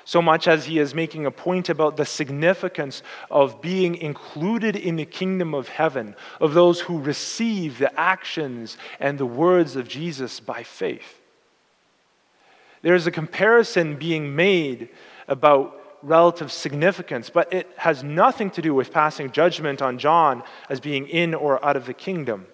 so 0.05 0.21
much 0.21 0.47
as 0.47 0.67
he 0.67 0.79
is 0.79 0.95
making 0.95 1.27
a 1.27 1.31
point 1.31 1.69
about 1.69 1.97
the 1.97 2.05
significance 2.05 3.03
of 3.31 3.61
being 3.61 3.95
included 3.97 4.77
in 4.77 4.97
the 4.97 5.05
kingdom 5.05 5.55
of 5.55 5.69
heaven, 5.69 6.15
of 6.41 6.55
those 6.55 6.81
who 6.81 7.01
receive 7.01 7.79
the 7.79 7.99
actions 7.99 8.77
and 9.01 9.19
the 9.19 9.27
words 9.27 9.77
of 9.77 9.89
Jesus 9.89 10.41
by 10.41 10.63
faith. 10.63 11.21
There 12.83 12.95
is 12.95 13.07
a 13.07 13.11
comparison 13.11 13.97
being 13.97 14.37
made 14.37 14.91
about 15.29 15.81
relative 16.03 16.53
significance, 16.53 17.31
but 17.31 17.53
it 17.53 17.69
has 17.77 18.05
nothing 18.05 18.51
to 18.51 18.63
do 18.63 18.75
with 18.75 18.93
passing 18.93 19.31
judgment 19.31 19.81
on 19.81 19.99
John 19.99 20.43
as 20.69 20.81
being 20.81 21.09
in 21.09 21.35
or 21.35 21.65
out 21.65 21.77
of 21.77 21.87
the 21.87 21.95
kingdom. 21.95 22.47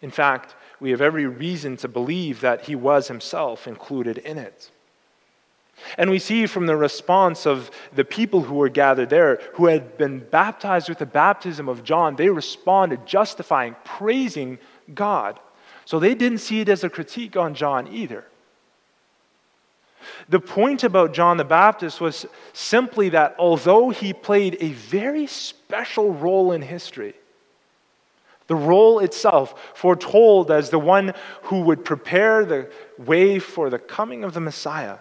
In 0.00 0.10
fact, 0.10 0.54
we 0.80 0.90
have 0.90 1.00
every 1.00 1.26
reason 1.26 1.76
to 1.78 1.88
believe 1.88 2.40
that 2.40 2.66
he 2.66 2.76
was 2.76 3.08
himself 3.08 3.66
included 3.66 4.18
in 4.18 4.38
it. 4.38 4.70
And 5.96 6.10
we 6.10 6.18
see 6.18 6.46
from 6.46 6.66
the 6.66 6.76
response 6.76 7.46
of 7.46 7.70
the 7.92 8.04
people 8.04 8.42
who 8.42 8.54
were 8.54 8.68
gathered 8.68 9.10
there, 9.10 9.40
who 9.54 9.66
had 9.66 9.96
been 9.96 10.20
baptized 10.20 10.88
with 10.88 10.98
the 10.98 11.06
baptism 11.06 11.68
of 11.68 11.84
John, 11.84 12.16
they 12.16 12.28
responded 12.28 13.06
justifying, 13.06 13.76
praising 13.84 14.58
God. 14.94 15.38
So 15.84 15.98
they 15.98 16.14
didn't 16.14 16.38
see 16.38 16.60
it 16.60 16.68
as 16.68 16.84
a 16.84 16.90
critique 16.90 17.36
on 17.36 17.54
John 17.54 17.88
either. 17.88 18.24
The 20.28 20.40
point 20.40 20.84
about 20.84 21.14
John 21.14 21.36
the 21.36 21.44
Baptist 21.44 22.00
was 22.00 22.26
simply 22.52 23.08
that 23.10 23.34
although 23.38 23.90
he 23.90 24.12
played 24.12 24.56
a 24.60 24.72
very 24.72 25.26
special 25.26 26.12
role 26.12 26.52
in 26.52 26.62
history, 26.62 27.14
the 28.46 28.56
role 28.56 28.98
itself 28.98 29.72
foretold 29.74 30.50
as 30.50 30.70
the 30.70 30.78
one 30.78 31.14
who 31.42 31.60
would 31.62 31.84
prepare 31.84 32.44
the 32.44 32.70
way 32.96 33.38
for 33.38 33.70
the 33.70 33.78
coming 33.78 34.24
of 34.24 34.34
the 34.34 34.40
Messiah, 34.40 34.98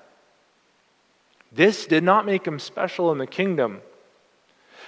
this 1.52 1.86
did 1.86 2.04
not 2.04 2.26
make 2.26 2.46
him 2.46 2.60
special 2.60 3.12
in 3.12 3.18
the 3.18 3.28
kingdom 3.28 3.82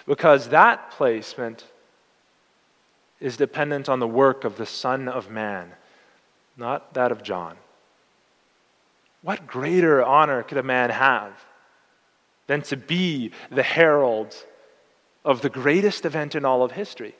because 0.05 0.49
that 0.49 0.91
placement 0.91 1.63
is 3.19 3.37
dependent 3.37 3.89
on 3.89 3.99
the 3.99 4.07
work 4.07 4.43
of 4.43 4.57
the 4.57 4.65
Son 4.65 5.07
of 5.07 5.29
Man, 5.29 5.71
not 6.57 6.93
that 6.93 7.11
of 7.11 7.23
John. 7.23 7.57
What 9.21 9.47
greater 9.47 10.03
honor 10.03 10.43
could 10.43 10.57
a 10.57 10.63
man 10.63 10.89
have 10.89 11.33
than 12.47 12.61
to 12.63 12.77
be 12.77 13.31
the 13.51 13.63
herald 13.63 14.35
of 15.25 15.41
the 15.41 15.49
greatest 15.49 16.05
event 16.05 16.35
in 16.35 16.45
all 16.45 16.63
of 16.63 16.71
history? 16.71 17.15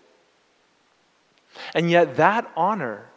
And 1.74 1.90
yet, 1.92 2.16
that 2.18 2.50
honor 2.56 3.10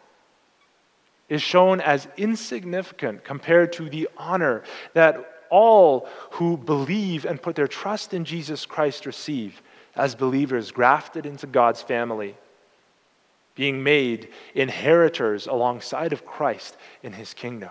is 1.29 1.43
shown 1.43 1.81
as 1.81 2.09
insignificant 2.17 3.25
compared 3.25 3.73
to 3.75 3.89
the 3.89 4.09
honor 4.17 4.63
that 4.95 5.45
all 5.51 6.09
who 6.33 6.57
believe 6.57 7.25
and 7.25 7.41
put 7.41 7.55
their 7.55 7.69
trust 7.69 8.15
in 8.15 8.25
Jesus 8.25 8.67
Christ 8.67 9.07
receive 9.07 9.63
as 9.95 10.15
believers 10.15 10.71
grafted 10.71 11.27
into 11.27 11.47
God's 11.47 11.83
family, 11.83 12.37
being 13.55 13.83
made 13.83 14.31
inheritors 14.55 15.47
alongside 15.47 16.13
of 16.13 16.25
Christ 16.25 16.77
in 17.03 17.13
his 17.13 17.35
kingdom. 17.35 17.71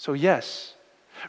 So, 0.00 0.14
yes, 0.14 0.72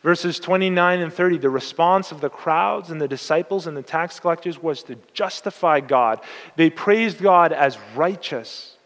verses 0.02 0.40
29 0.40 1.02
and 1.02 1.12
30, 1.12 1.40
the 1.40 1.50
response 1.50 2.14
of 2.14 2.22
the 2.22 2.30
crowds 2.30 2.90
and 2.90 3.02
the 3.02 3.08
disciples 3.10 3.68
and 3.68 3.76
the 3.76 3.82
tax 3.82 4.18
collectors 4.18 4.64
was 4.64 4.84
to 4.84 4.96
justify 5.12 5.82
God. 5.82 6.22
They 6.56 6.70
praised 6.70 7.18
God 7.18 7.52
as 7.52 7.78
righteous, 7.98 8.78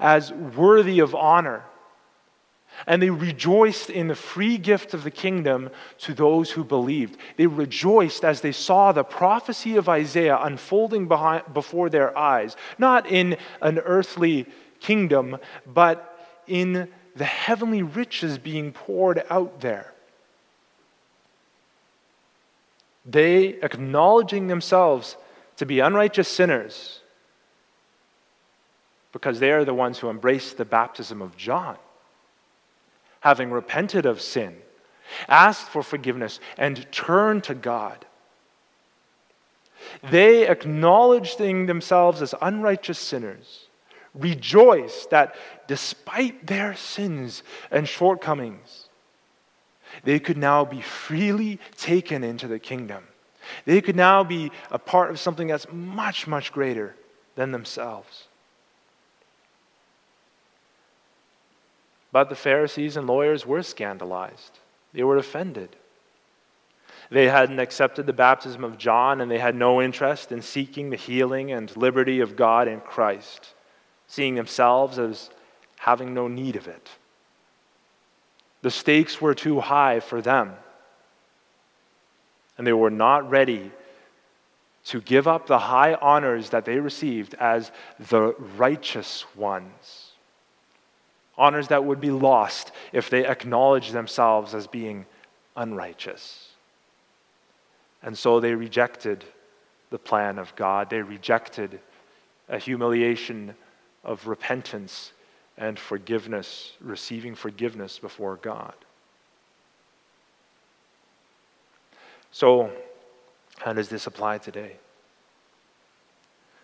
as 0.00 0.32
worthy 0.32 1.00
of 1.00 1.14
honor. 1.14 1.62
And 2.86 3.02
they 3.02 3.10
rejoiced 3.10 3.90
in 3.90 4.08
the 4.08 4.14
free 4.14 4.56
gift 4.56 4.94
of 4.94 5.04
the 5.04 5.10
kingdom 5.10 5.68
to 5.98 6.14
those 6.14 6.52
who 6.52 6.64
believed. 6.64 7.18
They 7.36 7.46
rejoiced 7.46 8.24
as 8.24 8.40
they 8.40 8.52
saw 8.52 8.92
the 8.92 9.04
prophecy 9.04 9.76
of 9.76 9.90
Isaiah 9.90 10.38
unfolding 10.40 11.06
behind, 11.06 11.52
before 11.52 11.90
their 11.90 12.16
eyes, 12.16 12.56
not 12.78 13.06
in 13.10 13.36
an 13.60 13.78
earthly 13.80 14.46
kingdom, 14.80 15.36
but 15.66 16.18
in 16.46 16.88
the 17.16 17.24
heavenly 17.24 17.82
riches 17.82 18.38
being 18.38 18.72
poured 18.72 19.22
out 19.30 19.60
there. 19.60 19.92
They, 23.06 23.48
acknowledging 23.62 24.46
themselves 24.46 25.16
to 25.56 25.66
be 25.66 25.80
unrighteous 25.80 26.28
sinners, 26.28 27.00
because 29.12 29.38
they 29.38 29.52
are 29.52 29.64
the 29.64 29.74
ones 29.74 29.98
who 29.98 30.08
embrace 30.08 30.52
the 30.52 30.64
baptism 30.64 31.22
of 31.22 31.36
John, 31.36 31.76
having 33.20 33.50
repented 33.50 34.06
of 34.06 34.20
sin, 34.20 34.56
asked 35.28 35.68
for 35.68 35.82
forgiveness, 35.82 36.40
and 36.56 36.90
turned 36.90 37.44
to 37.44 37.54
God. 37.54 38.04
They, 40.10 40.48
acknowledging 40.48 41.66
themselves 41.66 42.22
as 42.22 42.34
unrighteous 42.40 42.98
sinners, 42.98 43.63
rejoice 44.14 45.06
that 45.10 45.34
despite 45.66 46.46
their 46.46 46.74
sins 46.74 47.42
and 47.70 47.88
shortcomings, 47.88 48.88
they 50.02 50.18
could 50.18 50.36
now 50.36 50.64
be 50.64 50.80
freely 50.80 51.58
taken 51.76 52.24
into 52.24 52.48
the 52.48 52.58
kingdom. 52.58 53.04
They 53.64 53.80
could 53.80 53.96
now 53.96 54.24
be 54.24 54.50
a 54.70 54.78
part 54.78 55.10
of 55.10 55.20
something 55.20 55.48
that's 55.48 55.66
much, 55.70 56.26
much 56.26 56.52
greater 56.52 56.96
than 57.36 57.52
themselves. 57.52 58.24
But 62.10 62.28
the 62.28 62.36
Pharisees 62.36 62.96
and 62.96 63.06
lawyers 63.06 63.44
were 63.44 63.62
scandalized, 63.62 64.58
they 64.92 65.02
were 65.02 65.16
offended. 65.16 65.76
They 67.10 67.28
hadn't 67.28 67.58
accepted 67.58 68.06
the 68.06 68.14
baptism 68.14 68.64
of 68.64 68.78
John, 68.78 69.20
and 69.20 69.30
they 69.30 69.38
had 69.38 69.54
no 69.54 69.82
interest 69.82 70.32
in 70.32 70.40
seeking 70.40 70.88
the 70.88 70.96
healing 70.96 71.52
and 71.52 71.76
liberty 71.76 72.20
of 72.20 72.34
God 72.34 72.66
in 72.66 72.80
Christ 72.80 73.52
seeing 74.06 74.34
themselves 74.34 74.98
as 74.98 75.30
having 75.76 76.14
no 76.14 76.28
need 76.28 76.56
of 76.56 76.68
it. 76.68 76.88
The 78.62 78.70
stakes 78.70 79.20
were 79.20 79.34
too 79.34 79.60
high 79.60 80.00
for 80.00 80.22
them, 80.22 80.52
and 82.56 82.66
they 82.66 82.72
were 82.72 82.90
not 82.90 83.28
ready 83.28 83.70
to 84.86 85.00
give 85.00 85.26
up 85.26 85.46
the 85.46 85.58
high 85.58 85.94
honors 85.94 86.50
that 86.50 86.64
they 86.64 86.78
received 86.78 87.34
as 87.34 87.72
the 87.98 88.34
righteous 88.56 89.24
ones. 89.34 90.12
Honors 91.36 91.68
that 91.68 91.84
would 91.84 92.00
be 92.00 92.10
lost 92.10 92.70
if 92.92 93.10
they 93.10 93.26
acknowledged 93.26 93.92
themselves 93.92 94.54
as 94.54 94.66
being 94.66 95.06
unrighteous. 95.56 96.48
And 98.02 98.16
so 98.16 98.38
they 98.40 98.54
rejected 98.54 99.24
the 99.90 99.98
plan 99.98 100.38
of 100.38 100.54
God. 100.54 100.90
They 100.90 101.00
rejected 101.00 101.80
a 102.48 102.58
humiliation 102.58 103.54
of 104.04 104.26
repentance 104.26 105.12
and 105.56 105.78
forgiveness, 105.78 106.72
receiving 106.80 107.34
forgiveness 107.34 107.98
before 107.98 108.36
God. 108.36 108.74
So, 112.32 112.70
how 113.58 113.72
does 113.72 113.88
this 113.88 114.06
apply 114.06 114.38
today? 114.38 114.76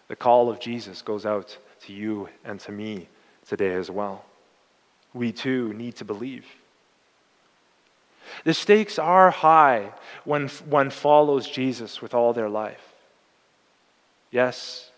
The 0.09 0.17
call 0.17 0.51
of 0.51 0.59
Jesus 0.59 1.03
goes 1.03 1.25
out 1.25 1.57
to 1.83 1.93
you 1.93 2.29
and 2.45 2.59
to 2.61 2.73
me 2.73 3.09
today 3.47 3.75
as 3.75 3.91
well. 3.91 4.25
We 5.15 5.31
too 5.31 5.73
need 5.75 5.97
to 5.97 6.05
believe. 6.05 6.47
The 8.45 8.55
stakes 8.55 8.99
are 8.99 9.31
high 9.31 9.93
when 10.25 10.49
one 10.49 10.91
follows 10.91 11.49
Jesus 11.49 12.03
with 12.03 12.15
all 12.15 12.33
their 12.33 12.49
life. 12.49 12.93
Yes, 14.31 14.90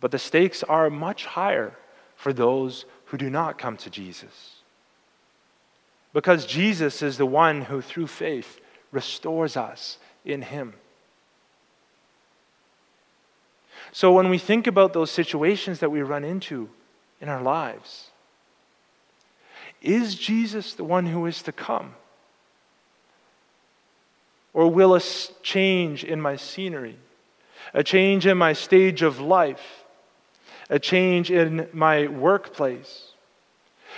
but 0.00 0.10
the 0.10 0.18
stakes 0.18 0.62
are 0.62 0.90
much 0.90 1.26
higher 1.26 1.74
for 2.16 2.32
those 2.32 2.84
who 3.06 3.16
do 3.16 3.30
not 3.30 3.58
come 3.58 3.76
to 3.78 3.90
Jesus. 3.90 4.56
Because 6.12 6.46
Jesus 6.46 7.02
is 7.02 7.18
the 7.18 7.26
one 7.26 7.62
who, 7.62 7.80
through 7.80 8.06
faith, 8.06 8.60
restores 8.90 9.56
us 9.56 9.98
in 10.24 10.42
Him. 10.42 10.74
So 13.92 14.12
when 14.12 14.28
we 14.28 14.38
think 14.38 14.66
about 14.66 14.92
those 14.92 15.10
situations 15.10 15.80
that 15.80 15.90
we 15.90 16.02
run 16.02 16.24
into 16.24 16.68
in 17.20 17.28
our 17.28 17.42
lives, 17.42 18.10
is 19.80 20.14
Jesus 20.14 20.74
the 20.74 20.84
one 20.84 21.06
who 21.06 21.26
is 21.26 21.42
to 21.42 21.52
come? 21.52 21.94
Or 24.52 24.70
will 24.70 24.94
a 24.94 25.00
change 25.42 26.04
in 26.04 26.20
my 26.20 26.36
scenery, 26.36 26.98
a 27.72 27.84
change 27.84 28.26
in 28.26 28.36
my 28.36 28.52
stage 28.52 29.02
of 29.02 29.20
life, 29.20 29.84
a 30.70 30.78
change 30.78 31.30
in 31.30 31.68
my 31.72 32.06
workplace, 32.08 33.12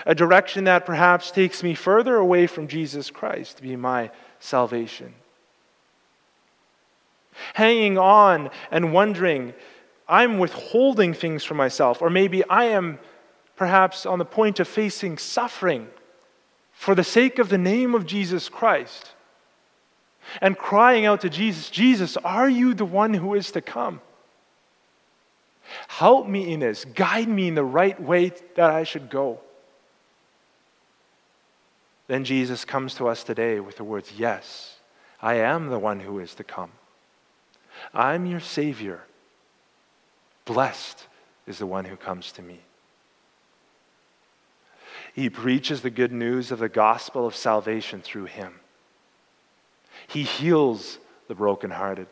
a 0.06 0.14
direction 0.14 0.64
that 0.64 0.86
perhaps 0.86 1.30
takes 1.30 1.62
me 1.62 1.74
further 1.74 2.16
away 2.16 2.46
from 2.46 2.68
Jesus 2.68 3.10
Christ 3.10 3.56
to 3.56 3.62
be 3.62 3.76
my 3.76 4.10
salvation. 4.38 5.14
Hanging 7.54 7.98
on 7.98 8.50
and 8.70 8.92
wondering, 8.92 9.54
I'm 10.08 10.38
withholding 10.38 11.14
things 11.14 11.44
from 11.44 11.56
myself, 11.56 12.02
or 12.02 12.10
maybe 12.10 12.44
I 12.48 12.66
am 12.66 12.98
perhaps 13.56 14.06
on 14.06 14.18
the 14.18 14.24
point 14.24 14.58
of 14.58 14.66
facing 14.66 15.18
suffering 15.18 15.88
for 16.72 16.94
the 16.94 17.04
sake 17.04 17.38
of 17.38 17.50
the 17.50 17.58
name 17.58 17.94
of 17.94 18.06
Jesus 18.06 18.48
Christ, 18.48 19.12
and 20.40 20.56
crying 20.56 21.04
out 21.04 21.20
to 21.20 21.28
Jesus, 21.28 21.68
Jesus, 21.68 22.16
are 22.18 22.48
you 22.48 22.72
the 22.72 22.84
one 22.84 23.12
who 23.12 23.34
is 23.34 23.50
to 23.52 23.60
come? 23.60 24.00
Help 26.00 26.26
me 26.26 26.50
in 26.50 26.60
this. 26.60 26.86
Guide 26.86 27.28
me 27.28 27.48
in 27.48 27.54
the 27.54 27.62
right 27.62 28.00
way 28.02 28.32
that 28.54 28.70
I 28.70 28.84
should 28.84 29.10
go. 29.10 29.38
Then 32.06 32.24
Jesus 32.24 32.64
comes 32.64 32.94
to 32.94 33.06
us 33.06 33.22
today 33.22 33.60
with 33.60 33.76
the 33.76 33.84
words, 33.84 34.10
Yes, 34.16 34.78
I 35.20 35.34
am 35.34 35.68
the 35.68 35.78
one 35.78 36.00
who 36.00 36.18
is 36.18 36.34
to 36.36 36.42
come. 36.42 36.70
I'm 37.92 38.24
your 38.24 38.40
Savior. 38.40 39.02
Blessed 40.46 41.06
is 41.46 41.58
the 41.58 41.66
one 41.66 41.84
who 41.84 41.96
comes 41.96 42.32
to 42.32 42.40
me. 42.40 42.60
He 45.12 45.28
preaches 45.28 45.82
the 45.82 45.90
good 45.90 46.12
news 46.12 46.50
of 46.50 46.60
the 46.60 46.70
gospel 46.70 47.26
of 47.26 47.36
salvation 47.36 48.00
through 48.00 48.24
him. 48.24 48.54
He 50.08 50.22
heals 50.22 50.98
the 51.28 51.34
brokenhearted. 51.34 52.06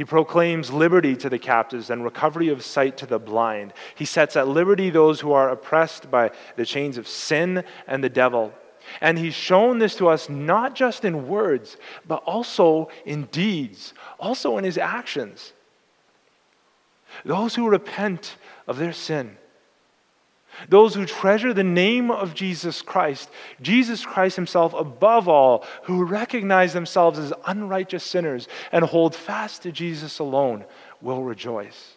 He 0.00 0.04
proclaims 0.06 0.72
liberty 0.72 1.14
to 1.16 1.28
the 1.28 1.38
captives 1.38 1.90
and 1.90 2.02
recovery 2.02 2.48
of 2.48 2.64
sight 2.64 2.96
to 2.96 3.06
the 3.06 3.18
blind. 3.18 3.74
He 3.94 4.06
sets 4.06 4.34
at 4.34 4.48
liberty 4.48 4.88
those 4.88 5.20
who 5.20 5.32
are 5.32 5.50
oppressed 5.50 6.10
by 6.10 6.30
the 6.56 6.64
chains 6.64 6.96
of 6.96 7.06
sin 7.06 7.64
and 7.86 8.02
the 8.02 8.08
devil. 8.08 8.54
And 9.02 9.18
he's 9.18 9.34
shown 9.34 9.78
this 9.78 9.96
to 9.96 10.08
us 10.08 10.30
not 10.30 10.74
just 10.74 11.04
in 11.04 11.28
words, 11.28 11.76
but 12.08 12.22
also 12.24 12.88
in 13.04 13.24
deeds, 13.24 13.92
also 14.18 14.56
in 14.56 14.64
his 14.64 14.78
actions. 14.78 15.52
Those 17.22 17.54
who 17.54 17.68
repent 17.68 18.36
of 18.66 18.78
their 18.78 18.94
sin, 18.94 19.36
those 20.68 20.94
who 20.94 21.06
treasure 21.06 21.52
the 21.52 21.64
name 21.64 22.10
of 22.10 22.34
Jesus 22.34 22.82
Christ, 22.82 23.30
Jesus 23.60 24.04
Christ 24.04 24.36
himself 24.36 24.74
above 24.74 25.28
all, 25.28 25.64
who 25.84 26.04
recognize 26.04 26.72
themselves 26.72 27.18
as 27.18 27.32
unrighteous 27.46 28.04
sinners 28.04 28.48
and 28.72 28.84
hold 28.84 29.14
fast 29.14 29.62
to 29.62 29.72
Jesus 29.72 30.18
alone, 30.18 30.64
will 31.00 31.22
rejoice 31.22 31.94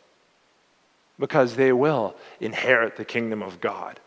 because 1.20 1.56
they 1.56 1.72
will 1.72 2.16
inherit 2.40 2.96
the 2.96 3.06
kingdom 3.06 3.44
of 3.44 3.62
God. 3.62 4.00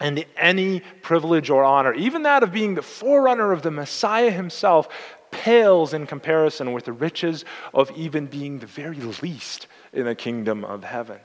And 0.00 0.24
any 0.36 0.80
privilege 1.02 1.48
or 1.48 1.62
honor, 1.62 1.94
even 1.94 2.24
that 2.24 2.42
of 2.42 2.52
being 2.52 2.74
the 2.74 2.82
forerunner 2.82 3.52
of 3.52 3.62
the 3.62 3.70
Messiah 3.70 4.30
himself, 4.30 4.88
pales 5.30 5.94
in 5.94 6.06
comparison 6.06 6.72
with 6.72 6.84
the 6.84 6.92
riches 6.92 7.44
of 7.72 7.90
even 7.96 8.26
being 8.26 8.58
the 8.58 8.66
very 8.66 8.96
least 8.96 9.66
in 9.92 10.04
the 10.04 10.14
kingdom 10.14 10.64
of 10.64 10.84
heaven. 10.84 11.18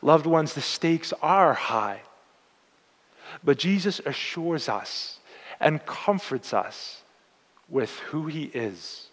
Loved 0.00 0.26
ones, 0.26 0.54
the 0.54 0.60
stakes 0.60 1.12
are 1.20 1.54
high. 1.54 2.00
But 3.44 3.58
Jesus 3.58 4.00
assures 4.00 4.68
us 4.68 5.18
and 5.60 5.84
comforts 5.84 6.54
us 6.54 7.02
with 7.68 7.90
who 7.98 8.26
he 8.26 8.44
is. 8.44 9.08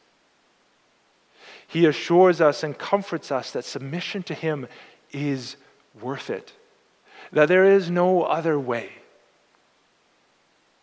He 1.68 1.86
assures 1.86 2.42
us 2.42 2.64
and 2.64 2.78
comforts 2.78 3.32
us 3.32 3.52
that 3.52 3.66
submission 3.66 4.24
to 4.24 4.34
him 4.34 4.68
is 5.12 5.56
worth 6.02 6.30
it, 6.30 6.54
that 7.32 7.48
there 7.48 7.66
is 7.66 7.90
no 7.90 8.24
other 8.24 8.60
way. 8.60 8.92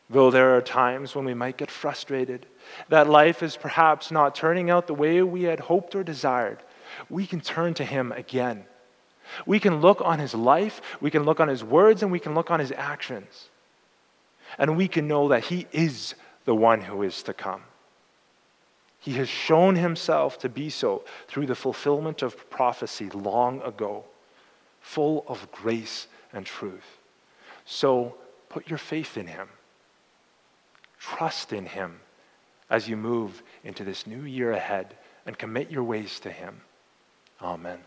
Though 0.09 0.31
there 0.31 0.57
are 0.57 0.63
times 0.63 1.17
when 1.17 1.25
we 1.25 1.35
might 1.35 1.57
get 1.57 1.71
frustrated, 1.71 2.47
that 2.89 3.09
life 3.09 3.43
is 3.43 3.57
perhaps 3.57 4.13
not 4.13 4.37
turning 4.37 4.71
out 4.71 4.87
the 4.87 4.95
way 4.95 5.23
we 5.23 5.43
had 5.43 5.59
hoped 5.59 5.97
or 5.97 6.05
desired, 6.05 6.59
we 7.11 7.27
can 7.27 7.41
turn 7.41 7.75
to 7.75 7.85
him 7.85 8.13
again 8.13 8.65
we 9.45 9.61
can 9.61 9.81
look 9.81 10.01
on 10.01 10.19
his 10.19 10.35
life, 10.35 10.81
we 11.01 11.11
can 11.11 11.25
look 11.25 11.41
on 11.41 11.49
his 11.49 11.65
words, 11.65 12.03
and 12.03 12.13
we 12.13 12.21
can 12.21 12.35
look 12.35 12.51
on 12.51 12.61
his 12.61 12.73
actions. 12.73 13.49
And 14.59 14.77
we 14.77 14.89
can 14.89 15.09
know 15.09 15.29
that 15.29 15.45
he 15.45 15.67
is 15.73 16.15
the 16.45 16.55
one 16.55 16.81
who 16.81 17.03
is 17.03 17.23
to 17.25 17.35
come. 17.35 17.63
He 19.01 19.13
has 19.15 19.29
shown 19.29 19.77
himself 19.77 20.39
to 20.41 20.49
be 20.49 20.71
so 20.71 21.05
through 21.29 21.47
the 21.47 21.55
fulfillment 21.55 22.23
of 22.23 22.49
prophecy 22.51 23.09
long 23.11 23.61
ago, 23.63 24.05
full 24.81 25.25
of 25.29 25.51
grace 25.53 26.09
and 26.33 26.45
truth. 26.45 26.99
So 27.65 28.17
put 28.49 28.69
your 28.69 28.79
faith 28.79 29.17
in 29.17 29.27
him, 29.27 29.49
trust 30.99 31.53
in 31.53 31.67
him 31.67 32.01
as 32.69 32.89
you 32.89 32.97
move 32.97 33.43
into 33.63 33.85
this 33.85 34.07
new 34.07 34.23
year 34.23 34.53
ahead, 34.53 34.97
and 35.25 35.39
commit 35.39 35.71
your 35.71 35.85
ways 35.85 36.19
to 36.21 36.31
him. 36.31 36.61
Amen. 37.41 37.79